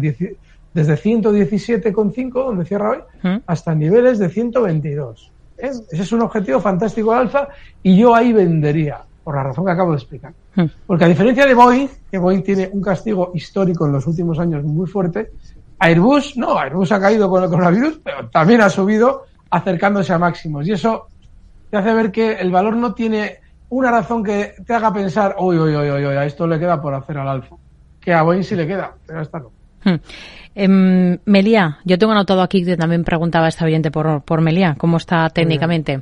[0.74, 3.42] desde 117,5, donde cierra hoy, ¿Mm?
[3.46, 5.30] hasta niveles de 122.
[5.58, 5.70] ¿eh?
[5.90, 7.48] Ese es un objetivo fantástico de Alfa
[7.82, 10.32] y yo ahí vendería, por la razón que acabo de explicar.
[10.56, 10.64] ¿Mm?
[10.86, 14.64] Porque a diferencia de Boeing, que Boeing tiene un castigo histórico en los últimos años
[14.64, 15.30] muy fuerte,
[15.82, 20.66] Airbus, no, Airbus ha caído con el coronavirus, pero también ha subido acercándose a máximos.
[20.68, 21.08] Y eso
[21.70, 25.58] te hace ver que el valor no tiene una razón que te haga pensar, uy,
[25.58, 27.56] uy, uy, uy, a esto le queda por hacer al alfa.
[28.00, 29.50] Que a Boeing sí le queda, pero a esta no.
[29.84, 29.96] Hmm.
[30.54, 34.98] Em, Melia, yo tengo anotado aquí que también preguntaba esta oyente por, por Melia, ¿cómo
[34.98, 36.00] está técnicamente?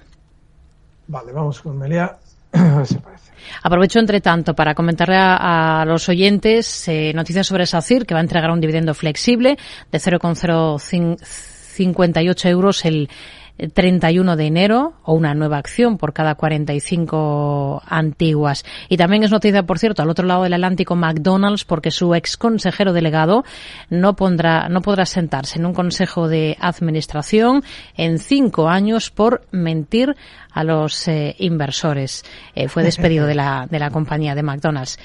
[1.06, 2.18] Vale, vamos con Melia.
[2.52, 3.29] a ver si parece.
[3.62, 8.22] Aprovecho, entre tanto, para comentarle a, los oyentes eh, noticias sobre SACIR, que va a
[8.22, 9.58] entregar un dividendo flexible
[9.90, 13.08] de 0,058 euros el
[13.68, 18.64] 31 de enero o una nueva acción por cada 45 antiguas.
[18.88, 22.36] Y también es noticia, por cierto, al otro lado del Atlántico McDonald's porque su ex
[22.36, 23.44] consejero delegado
[23.90, 27.62] no pondrá, no podrá sentarse en un consejo de administración
[27.96, 30.16] en cinco años por mentir
[30.52, 32.24] a los eh, inversores.
[32.54, 34.98] Eh, fue despedido de la, de la compañía de McDonald's.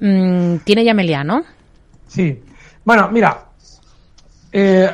[0.00, 1.42] Mm, Tiene ya Melia, ¿no?
[2.08, 2.42] Sí.
[2.84, 3.46] Bueno, mira,
[4.50, 4.90] eh,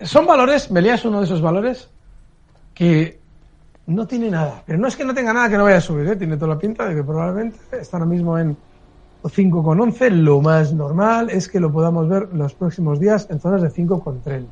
[0.00, 1.88] son valores, Melia es uno de esos valores
[2.74, 3.20] que
[3.86, 4.62] no tiene nada.
[4.66, 6.16] Pero no es que no tenga nada que no vaya a subir, ¿eh?
[6.16, 8.56] tiene toda la pinta de que probablemente está ahora mismo en
[9.22, 10.10] 5,11.
[10.10, 14.46] Lo más normal es que lo podamos ver los próximos días en zonas de 5,30.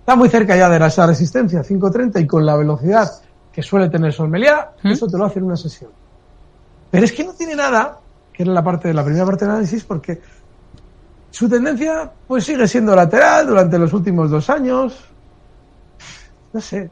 [0.00, 3.10] Está muy cerca ya de esa resistencia, 5,30, y con la velocidad
[3.52, 4.88] que suele tener Solmelia, ¿Mm?
[4.88, 5.90] eso te lo hace en una sesión.
[6.90, 7.98] Pero es que no tiene nada,
[8.32, 10.20] que era la parte de la primera parte del análisis, porque
[11.30, 15.04] su tendencia pues sigue siendo lateral durante los últimos dos años.
[16.52, 16.90] No sé,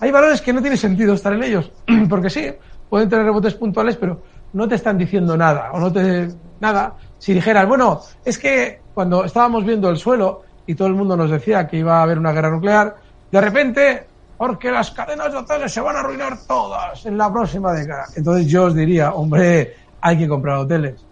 [0.00, 1.72] hay valores que no tiene sentido estar en ellos,
[2.08, 2.52] porque sí,
[2.88, 4.20] pueden tener rebotes puntuales, pero
[4.52, 6.28] no te están diciendo nada, o no te
[6.60, 6.94] nada.
[7.18, 11.30] Si dijeras, bueno, es que cuando estábamos viendo el suelo y todo el mundo nos
[11.30, 12.96] decía que iba a haber una guerra nuclear,
[13.30, 14.06] de repente,
[14.36, 18.06] porque las cadenas de hoteles se van a arruinar todas en la próxima década.
[18.14, 21.04] Entonces yo os diría, hombre, hay que comprar hoteles.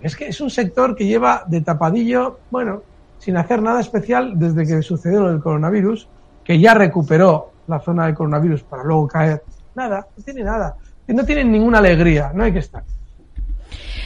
[0.00, 2.82] Es que es un sector que lleva de tapadillo, bueno,
[3.18, 6.08] sin hacer nada especial desde que sucedió el coronavirus,
[6.46, 9.42] que ya recuperó la zona de coronavirus para luego caer.
[9.74, 10.76] Nada, no tiene nada.
[11.08, 12.84] No tienen ninguna alegría, no hay que estar.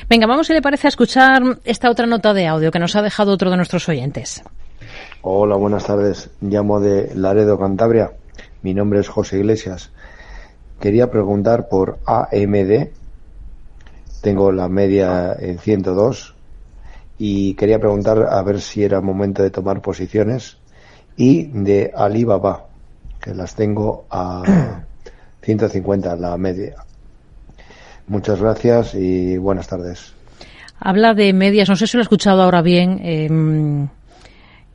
[0.09, 3.03] Venga, vamos si le parece a escuchar esta otra nota de audio que nos ha
[3.03, 4.42] dejado otro de nuestros oyentes.
[5.22, 6.31] Hola, buenas tardes.
[6.40, 8.12] Llamo de Laredo, Cantabria.
[8.62, 9.92] Mi nombre es José Iglesias.
[10.81, 12.88] Quería preguntar por AMD.
[14.22, 16.35] Tengo la media en 102
[17.18, 20.60] y quería preguntar a ver si era momento de tomar posiciones
[21.20, 22.64] y de Alibaba,
[23.20, 24.42] que las tengo a
[25.42, 26.76] 150 la media.
[28.06, 30.14] Muchas gracias y buenas tardes.
[30.78, 33.87] Habla de medias, no sé si lo he escuchado ahora bien em,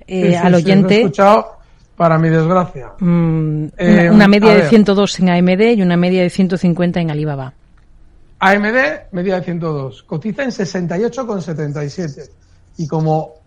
[0.05, 0.83] eh, al oyente.
[0.83, 1.57] lo he escuchado
[1.97, 2.91] para mi desgracia.
[2.99, 7.53] Mm, eh, una, media de 102 en AMD y una media de 150 en Alibaba.
[8.37, 10.03] AMD, media de 102.
[10.03, 12.29] Cotiza en 68,77.
[12.77, 13.44] Y como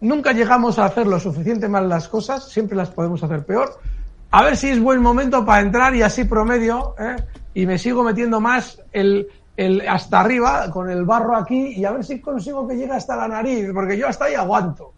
[0.00, 3.78] nunca llegamos a hacer lo suficiente mal las cosas, siempre las podemos hacer peor.
[4.30, 7.16] A ver si es buen momento para entrar y así promedio, ¿eh?
[7.54, 11.92] y me sigo metiendo más el, el hasta arriba con el barro aquí y a
[11.92, 14.92] ver si consigo que llegue hasta la nariz, porque yo hasta ahí aguanto.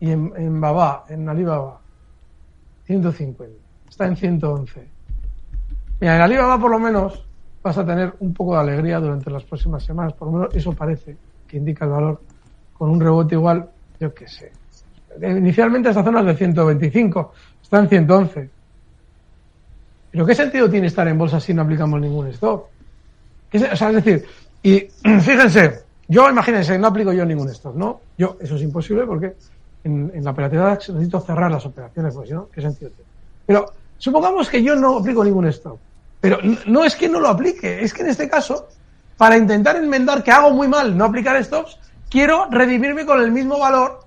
[0.00, 1.80] Y en, en Baba, en Alibaba,
[2.86, 3.54] 150.
[3.88, 4.88] Está en 111.
[6.00, 7.26] Mira, en Alibaba por lo menos
[7.62, 10.72] vas a tener un poco de alegría durante las próximas semanas, por lo menos eso
[10.72, 12.20] parece que indica el valor
[12.78, 13.68] con un rebote igual,
[13.98, 14.52] yo qué sé.
[15.20, 18.50] Inicialmente esta zona es de 125, está en 111.
[20.10, 22.66] ¿Pero qué sentido tiene estar en bolsa si no aplicamos ningún stop?
[23.52, 24.24] O sea, es decir,
[24.62, 24.80] y
[25.20, 28.00] fíjense, yo imagínense, no aplico yo ningún stop, ¿no?
[28.16, 29.34] Yo, eso es imposible porque
[29.84, 33.10] en, la operatividad necesito cerrar las operaciones, pues no, ¿qué sentido tiene?
[33.46, 35.78] Pero supongamos que yo no aplico ningún stop.
[36.20, 38.68] Pero no es que no lo aplique, es que en este caso,
[39.16, 41.78] para intentar enmendar que hago muy mal no aplicar stops,
[42.08, 44.00] quiero redimirme con el mismo valor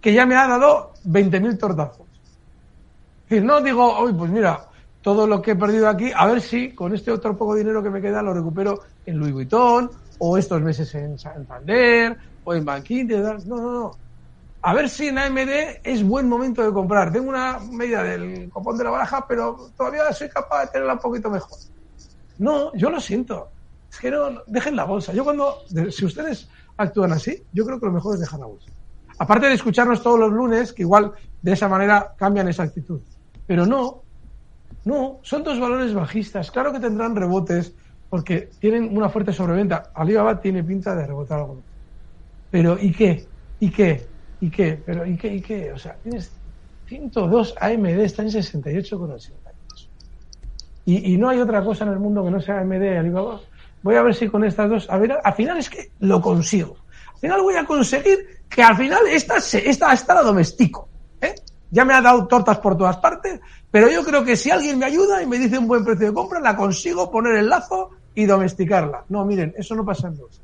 [0.00, 2.06] que ya me ha dado 20.000 tortazos.
[3.28, 4.66] Decir, no digo, uy, pues mira,
[5.02, 7.90] todo lo que he perdido aquí, a ver si con este otro poco dinero que
[7.90, 13.18] me queda lo recupero en Louis Vuitton, o estos meses en Santander, o en Banquinte.
[13.18, 13.90] No, no, no.
[14.62, 17.12] a ver si en AMD es buen momento de comprar.
[17.12, 21.00] Tengo una media del copón de la baraja, pero todavía soy capaz de tenerla un
[21.00, 21.58] poquito mejor.
[22.38, 23.48] No, yo lo siento.
[23.90, 25.12] Es que no, dejen la bolsa.
[25.12, 28.70] Yo cuando, si ustedes actúan así, yo creo que lo mejor es dejar la bolsa.
[29.18, 33.00] Aparte de escucharnos todos los lunes, que igual de esa manera cambian esa actitud.
[33.46, 34.02] Pero no,
[34.84, 36.50] no, son dos valores bajistas.
[36.50, 37.72] Claro que tendrán rebotes
[38.10, 39.90] porque tienen una fuerte sobreventa.
[39.94, 41.62] Alibaba tiene pinta de rebotar algo.
[42.50, 43.26] Pero ¿y qué?
[43.58, 44.06] ¿Y qué?
[44.40, 44.80] ¿Y qué?
[44.84, 45.34] Pero ¿y qué?
[45.34, 45.72] ¿Y qué?
[45.72, 46.30] O sea, tienes
[46.86, 49.32] 102 AMD, está en 68,80.
[50.84, 53.40] Y, y no hay otra cosa en el mundo que no sea AMD y Alibaba.
[53.86, 56.76] Voy a ver si con estas dos, a ver, al final es que lo consigo.
[57.14, 58.18] Al final voy a conseguir
[58.48, 60.88] que al final esta, esta, esta la domestico.
[61.20, 61.36] ¿eh?
[61.70, 63.38] Ya me ha dado tortas por todas partes,
[63.70, 66.12] pero yo creo que si alguien me ayuda y me dice un buen precio de
[66.12, 69.04] compra, la consigo poner el lazo y domesticarla.
[69.08, 70.40] No, miren, eso no pasa en dos.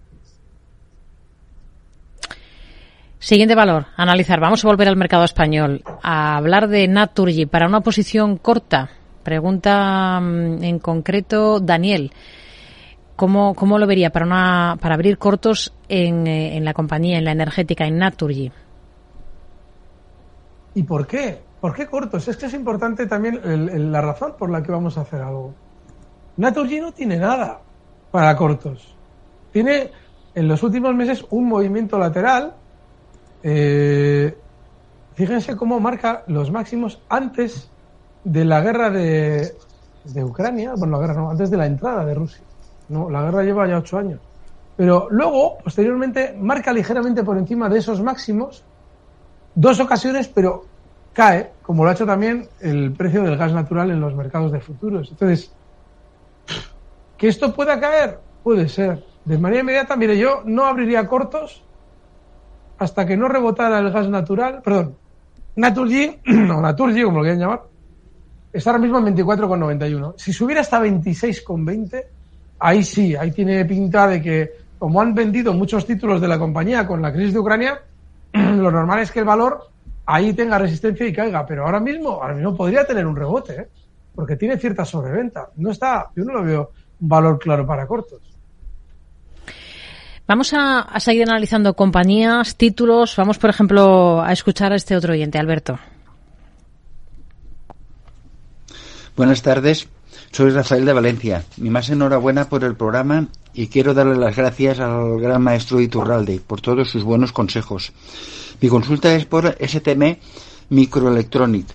[3.18, 4.38] Siguiente valor, analizar.
[4.38, 5.82] Vamos a volver al mercado español.
[6.01, 8.90] A hablar de Naturgy para una posición corta.
[9.24, 12.12] Pregunta mm, en concreto Daniel.
[13.17, 17.25] ¿Cómo, cómo lo vería para, una, para abrir cortos en, eh, en la compañía, en
[17.25, 18.51] la energética, en Naturgy?
[20.75, 21.41] ¿Y por qué?
[21.61, 22.27] ¿Por qué cortos?
[22.27, 25.55] Es que es importante también el, la razón por la que vamos a hacer algo.
[26.37, 27.61] Naturgy no tiene nada
[28.11, 28.97] para cortos.
[29.53, 29.91] Tiene
[30.35, 32.55] en los últimos meses un movimiento lateral.
[33.43, 34.37] Eh,
[35.15, 37.71] fíjense cómo marca los máximos antes
[38.25, 39.53] de la guerra de,
[40.05, 40.73] de Ucrania.
[40.77, 42.43] Bueno, la guerra no, antes de la entrada de Rusia.
[42.89, 44.20] No, la guerra lleva ya ocho años.
[44.76, 48.64] Pero luego, posteriormente, marca ligeramente por encima de esos máximos
[49.55, 50.64] dos ocasiones, pero
[51.12, 54.61] cae, como lo ha hecho también el precio del gas natural en los mercados de
[54.61, 55.11] futuros.
[55.11, 55.53] Entonces,
[57.16, 59.05] que esto pueda caer, puede ser.
[59.24, 61.62] De manera inmediata, mire, yo no abriría cortos
[62.78, 64.97] hasta que no rebotara el gas natural, perdón,
[65.55, 67.62] Naturgy, no, Naturgy, como lo quieran llamar,
[68.53, 70.14] está ahora mismo en 24,91.
[70.16, 72.05] Si subiera hasta 26,20,
[72.63, 76.87] ahí sí, ahí tiene pinta de que, como han vendido muchos títulos de la compañía
[76.87, 77.81] con la crisis de Ucrania,
[78.33, 79.69] lo normal es que el valor
[80.07, 81.45] ahí tenga resistencia y caiga.
[81.45, 83.69] Pero ahora mismo, ahora mismo podría tener un rebote, ¿eh?
[84.15, 85.49] porque tiene cierta sobreventa.
[85.57, 88.21] No está, yo no lo veo un valor claro para cortos.
[90.27, 93.17] Vamos a, a, seguir analizando compañías, títulos.
[93.17, 95.79] Vamos, por ejemplo, a escuchar a este otro oyente, Alberto.
[99.17, 99.89] Buenas tardes.
[100.33, 101.45] Soy Rafael de Valencia.
[101.59, 106.41] Mi más enhorabuena por el programa y quiero darle las gracias al gran maestro Iturralde
[106.41, 107.93] por todos sus buenos consejos.
[108.59, 110.16] Mi consulta es por STM
[110.70, 111.66] Microelectronic,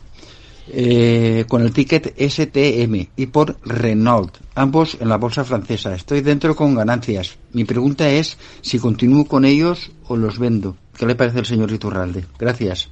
[0.69, 5.93] eh, con el ticket STM y por Renault, ambos en la bolsa francesa.
[5.93, 7.37] Estoy dentro con ganancias.
[7.53, 10.75] Mi pregunta es si continúo con ellos o los vendo.
[10.97, 12.25] ¿Qué le parece el señor Iturralde?
[12.39, 12.89] Gracias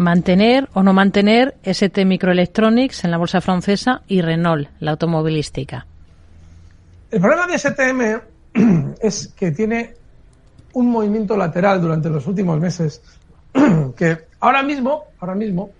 [0.00, 5.86] mantener o no mantener ST Microelectronics en la bolsa francesa y Renault, la automovilística.
[7.10, 9.94] El problema de STM es que tiene
[10.72, 13.02] un movimiento lateral durante los últimos meses
[13.96, 15.70] que ahora mismo, ahora mismo,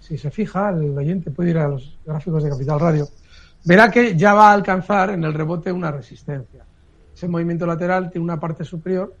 [0.00, 3.08] si se fija, el oyente puede ir a los gráficos de Capital Radio,
[3.64, 6.64] verá que ya va a alcanzar en el rebote una resistencia.
[7.14, 9.14] Ese movimiento lateral tiene una parte superior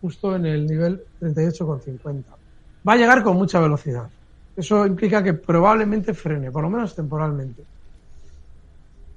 [0.00, 2.41] justo en el nivel 38,50
[2.86, 4.08] va a llegar con mucha velocidad.
[4.56, 7.62] Eso implica que probablemente frene, por lo menos temporalmente.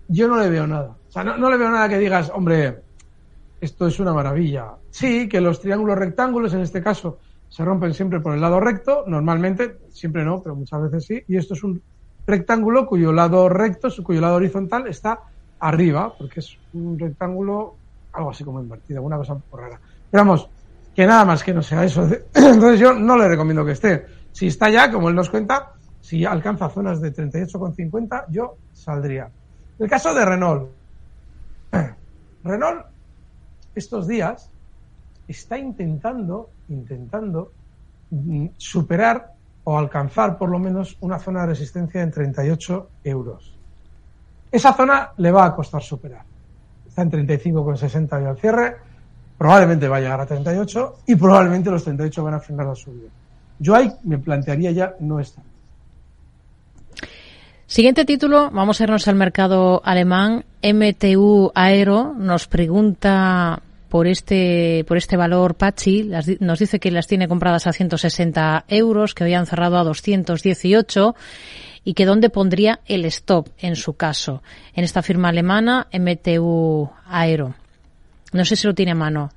[0.07, 0.95] Yo no le veo nada.
[1.07, 2.81] O sea, no, le veo nada que digas, hombre,
[3.59, 4.73] esto es una maravilla.
[4.91, 9.03] Sí, que los triángulos rectángulos, en este caso, se rompen siempre por el lado recto,
[9.07, 11.23] normalmente, siempre no, pero muchas veces sí.
[11.27, 11.81] Y esto es un
[12.27, 15.21] rectángulo cuyo lado recto, cuyo lado horizontal está
[15.59, 17.75] arriba, porque es un rectángulo
[18.13, 19.79] algo así como invertido, una cosa por rara.
[20.09, 20.49] Pero vamos,
[20.95, 22.07] que nada más que no sea eso.
[22.33, 24.05] Entonces yo no le recomiendo que esté.
[24.31, 29.29] Si está ya, como él nos cuenta, si alcanza zonas de 38,50, yo saldría.
[29.77, 30.69] El caso de Renault.
[32.43, 32.85] Renault
[33.75, 34.49] estos días
[35.27, 37.51] está intentando, intentando
[38.11, 39.33] mm, superar
[39.65, 43.57] o alcanzar por lo menos una zona de resistencia en 38 euros.
[44.49, 46.23] Esa zona le va a costar superar.
[46.87, 48.77] Está en 35,60 y al cierre
[49.37, 53.09] probablemente va a llegar a 38 y probablemente los 38 van a frenar la subida.
[53.59, 55.43] Yo ahí me plantearía ya no estar.
[57.67, 60.45] Siguiente título, vamos a irnos al mercado alemán.
[60.61, 66.09] MTU Aero nos pregunta por este, por este valor Pachi,
[66.39, 71.15] nos dice que las tiene compradas a 160 euros, que habían cerrado a 218
[71.83, 74.43] y que dónde pondría el stop en su caso.
[74.73, 77.55] En esta firma alemana, MTU Aero.
[78.35, 79.29] No sé si lo tiene a mano.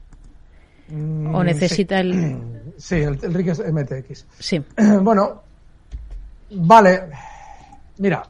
[0.88, 2.72] Mm, ¿O necesita el...?
[2.76, 4.26] Sí, el, el RIC es MTX.
[4.40, 4.60] Sí.
[5.02, 5.42] Bueno,
[6.50, 7.02] vale.
[7.98, 8.24] Mira,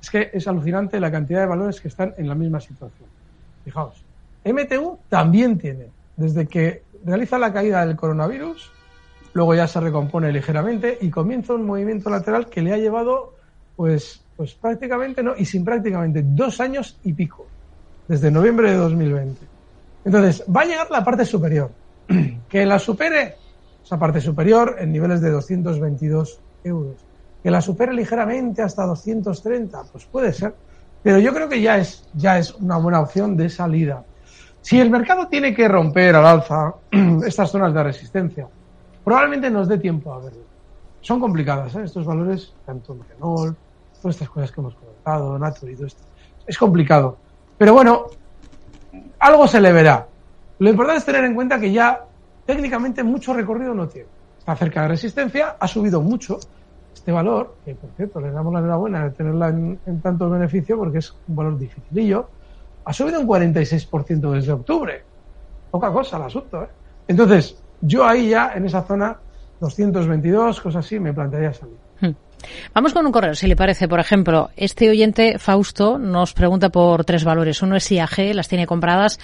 [0.00, 3.08] es que es alucinante la cantidad de valores que están en la misma situación.
[3.64, 4.04] Fijaos,
[4.44, 5.86] MTU también tiene,
[6.18, 8.70] desde que realiza la caída del coronavirus,
[9.32, 13.32] luego ya se recompone ligeramente y comienza un movimiento lateral que le ha llevado,
[13.76, 17.46] pues, pues prácticamente, no, y sin prácticamente, dos años y pico,
[18.06, 19.51] desde noviembre de 2020.
[20.04, 21.70] Entonces, va a llegar la parte superior.
[22.48, 23.36] Que la supere,
[23.82, 26.96] esa parte superior, en niveles de 222 euros.
[27.42, 30.54] Que la supere ligeramente hasta 230, pues puede ser.
[31.02, 34.04] Pero yo creo que ya es, ya es una buena opción de salida.
[34.60, 36.74] Si el mercado tiene que romper al alza
[37.26, 38.46] estas zonas de resistencia,
[39.02, 40.42] probablemente nos dé tiempo a verlo.
[41.00, 41.82] Son complicadas, ¿eh?
[41.84, 43.56] estos valores, tanto Renault,
[44.00, 46.02] todas estas cosas que hemos comentado, Natur y todo esto.
[46.46, 47.16] Es complicado.
[47.58, 48.06] Pero bueno,
[49.22, 50.06] algo se le verá.
[50.58, 52.04] Lo importante es tener en cuenta que ya
[52.44, 54.08] técnicamente mucho recorrido no tiene.
[54.38, 56.40] Está cerca de resistencia, ha subido mucho
[56.92, 60.98] este valor, que por cierto le damos la enhorabuena de tenerla en, tanto beneficio porque
[60.98, 62.28] es un valor dificilillo,
[62.84, 65.02] ha subido un 46% desde octubre.
[65.70, 66.68] Poca cosa el asunto, ¿eh?
[67.06, 69.16] Entonces, yo ahí ya, en esa zona,
[69.60, 71.76] 222, cosas así, me plantearía salir.
[72.74, 73.88] Vamos con un correo, si le parece.
[73.88, 77.62] Por ejemplo, este oyente, Fausto, nos pregunta por tres valores.
[77.62, 79.18] Uno es IAG, las tiene compradas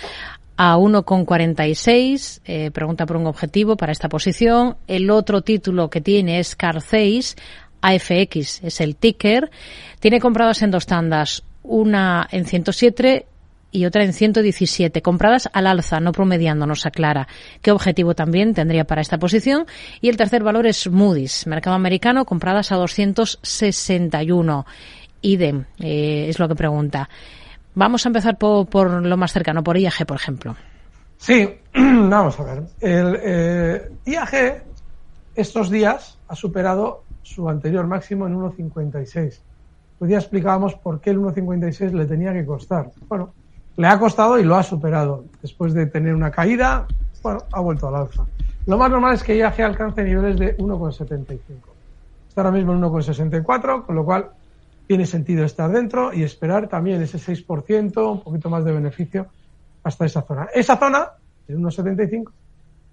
[0.57, 4.77] a 1,46, eh, pregunta por un objetivo para esta posición.
[4.89, 7.37] El otro título que tiene es Carceis,
[7.81, 9.51] AFX es el ticker.
[10.01, 13.27] Tiene compradas en dos tandas, una en 107
[13.71, 17.29] y otra en 117, compradas al alza, no promediando, nos aclara
[17.61, 19.67] qué objetivo también tendría para esta posición.
[20.01, 24.67] Y el tercer valor es Moody's, mercado americano, compradas a 261.
[25.21, 27.09] Idem, eh, es lo que pregunta.
[27.75, 30.57] Vamos a empezar por, lo más cercano, por IAG, por ejemplo.
[31.19, 32.63] Sí, vamos a ver.
[32.81, 34.65] El eh, IAG
[35.35, 39.41] estos días ha superado su anterior máximo en 1,56.
[40.01, 42.91] Hoy día explicábamos por qué el 1,56 le tenía que costar.
[43.09, 43.35] Bueno,
[43.79, 45.25] le ha costado y lo ha superado.
[45.41, 46.87] Después de tener una caída,
[47.23, 48.27] bueno, ha vuelto al alza.
[48.67, 51.39] Lo más normal es que IAG alcance niveles de 1,75.
[52.29, 54.31] Está ahora mismo en 1,64, con lo cual
[54.89, 59.29] tiene sentido estar dentro y esperar también ese 6%, un poquito más de beneficio
[59.85, 60.49] hasta esa zona.
[60.53, 61.13] Esa zona,
[61.47, 62.33] el 1,75,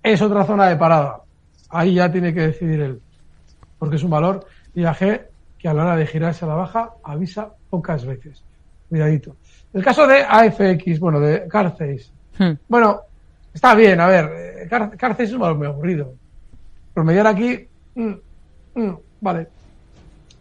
[0.04, 1.22] es otra zona de parada.
[1.70, 3.02] Ahí ya tiene que decidir él,
[3.80, 7.50] porque es un valor IAG que a la hora de girarse a la baja avisa
[7.72, 8.44] pocas veces.
[8.88, 9.36] Cuidadito.
[9.76, 12.10] El caso de AFX, bueno, de Carceis.
[12.40, 12.54] Hmm.
[12.70, 13.02] Bueno,
[13.54, 16.14] está bien, a ver, eh, Carceis es un valor muy aburrido.
[16.94, 18.14] Promediar aquí, mm,
[18.74, 19.48] mm, vale,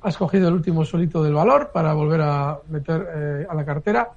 [0.02, 4.08] has cogido el último solito del valor para volver a meter eh, a la cartera.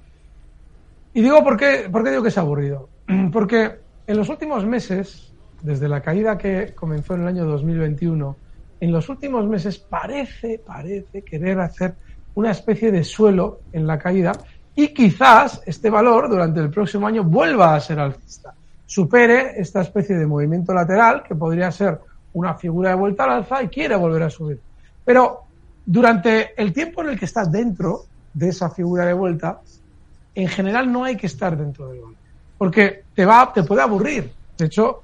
[1.12, 2.88] Y digo, ¿por qué, ¿por qué digo que es aburrido?
[3.32, 3.72] Porque
[4.06, 8.36] en los últimos meses, desde la caída que comenzó en el año 2021,
[8.78, 11.96] en los últimos meses parece, parece querer hacer
[12.36, 14.30] una especie de suelo en la caída
[14.78, 18.54] y quizás este valor durante el próximo año vuelva a ser alcista,
[18.86, 21.98] supere esta especie de movimiento lateral que podría ser
[22.34, 24.60] una figura de vuelta al alza y quiere volver a subir.
[25.04, 25.40] Pero
[25.84, 29.62] durante el tiempo en el que estás dentro de esa figura de vuelta,
[30.36, 32.20] en general no hay que estar dentro del banco,
[32.56, 34.30] porque te va, te puede aburrir.
[34.56, 35.02] De hecho,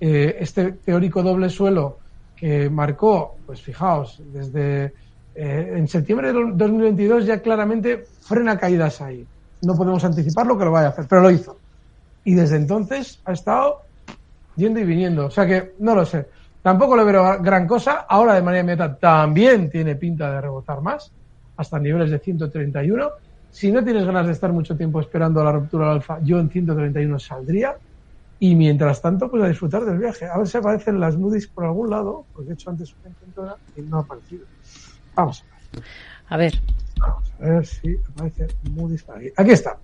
[0.00, 1.98] eh, este teórico doble suelo
[2.34, 4.92] que marcó, pues fijaos, desde
[5.34, 9.26] eh, en septiembre de 2022 ya claramente frena caídas ahí.
[9.62, 11.56] No podemos anticipar lo que lo vaya a hacer, pero lo hizo.
[12.24, 13.80] Y desde entonces ha estado
[14.56, 15.26] yendo y viniendo.
[15.26, 16.26] O sea que no lo sé.
[16.62, 18.06] Tampoco le veo gran cosa.
[18.08, 21.12] Ahora de manera inmediata también tiene pinta de rebotar más,
[21.56, 23.10] hasta niveles de 131.
[23.50, 26.48] Si no tienes ganas de estar mucho tiempo esperando la ruptura del alfa, yo en
[26.50, 27.76] 131 saldría.
[28.38, 30.26] Y mientras tanto, pues a disfrutar del viaje.
[30.26, 33.56] A ver si aparecen las Moody's por algún lado, porque he hecho antes una intentona
[33.76, 34.44] y no ha aparecido.
[35.14, 35.44] Vamos
[36.28, 36.54] a ver.
[36.98, 39.28] Vamos a ver si aparece Moody's por aquí.
[39.36, 39.76] Aquí está.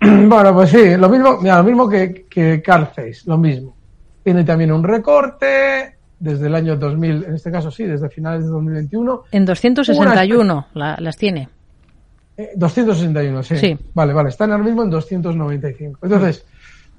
[0.26, 3.74] Bueno, pues sí, lo mismo, mira, lo mismo que, que Carface, lo mismo.
[4.22, 8.50] Tiene también un recorte desde el año 2000, en este caso sí, desde finales de
[8.50, 9.24] 2021.
[9.32, 11.48] En 261 las tiene.
[12.56, 13.56] 261, eh, sí.
[13.56, 13.78] sí.
[13.94, 14.28] Vale, vale.
[14.28, 16.00] Están ahora mismo en 295.
[16.02, 16.44] Entonces,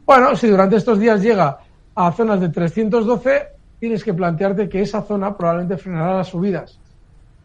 [0.06, 1.60] bueno, si durante estos días llega
[1.96, 3.48] a zonas de 312,
[3.80, 6.80] tienes que plantearte que esa zona probablemente frenará las subidas.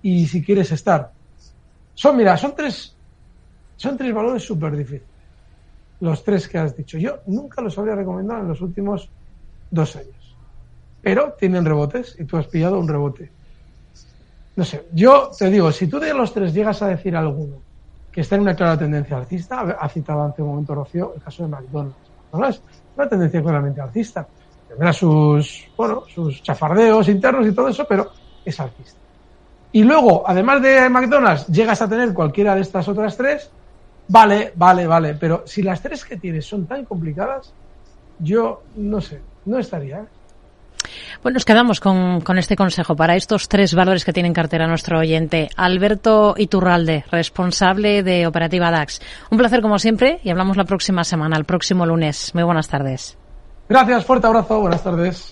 [0.03, 1.13] Y si quieres estar.
[1.95, 2.97] Son, mira, son tres,
[3.77, 5.09] son tres valores súper difíciles.
[6.01, 6.97] Los tres que has dicho.
[6.99, 9.11] Yo nunca los habría recomendado en los últimos
[9.71, 10.39] dos años.
[11.01, 13.33] Pero tienen rebotes y tú has pillado un rebote.
[14.57, 17.63] No sé, yo te digo, si tú de los tres llegas a decir alguno
[18.11, 21.45] que está en una clara tendencia alcista, ha citado ante un momento Rocío el caso
[21.45, 22.13] de McDonald's.
[22.49, 22.63] Es
[22.95, 24.29] una tendencia claramente alcista.
[24.67, 28.13] Tendrá sus, bueno, sus chafardeos internos y todo eso, pero
[28.45, 29.00] es alcista.
[29.73, 33.51] Y luego, además de McDonald's, llegas a tener cualquiera de estas otras tres,
[34.09, 35.15] vale, vale, vale.
[35.15, 37.53] Pero si las tres que tienes son tan complicadas,
[38.19, 39.99] yo no sé, no estaría.
[39.99, 40.07] ¿eh?
[41.23, 44.67] Bueno, nos quedamos con, con, este consejo para estos tres valores que tiene en cartera
[44.67, 45.51] nuestro oyente.
[45.57, 49.01] Alberto Iturralde, responsable de Operativa DAX.
[49.31, 52.35] Un placer como siempre y hablamos la próxima semana, el próximo lunes.
[52.35, 53.19] Muy buenas tardes.
[53.69, 55.29] Gracias, fuerte abrazo, buenas tardes.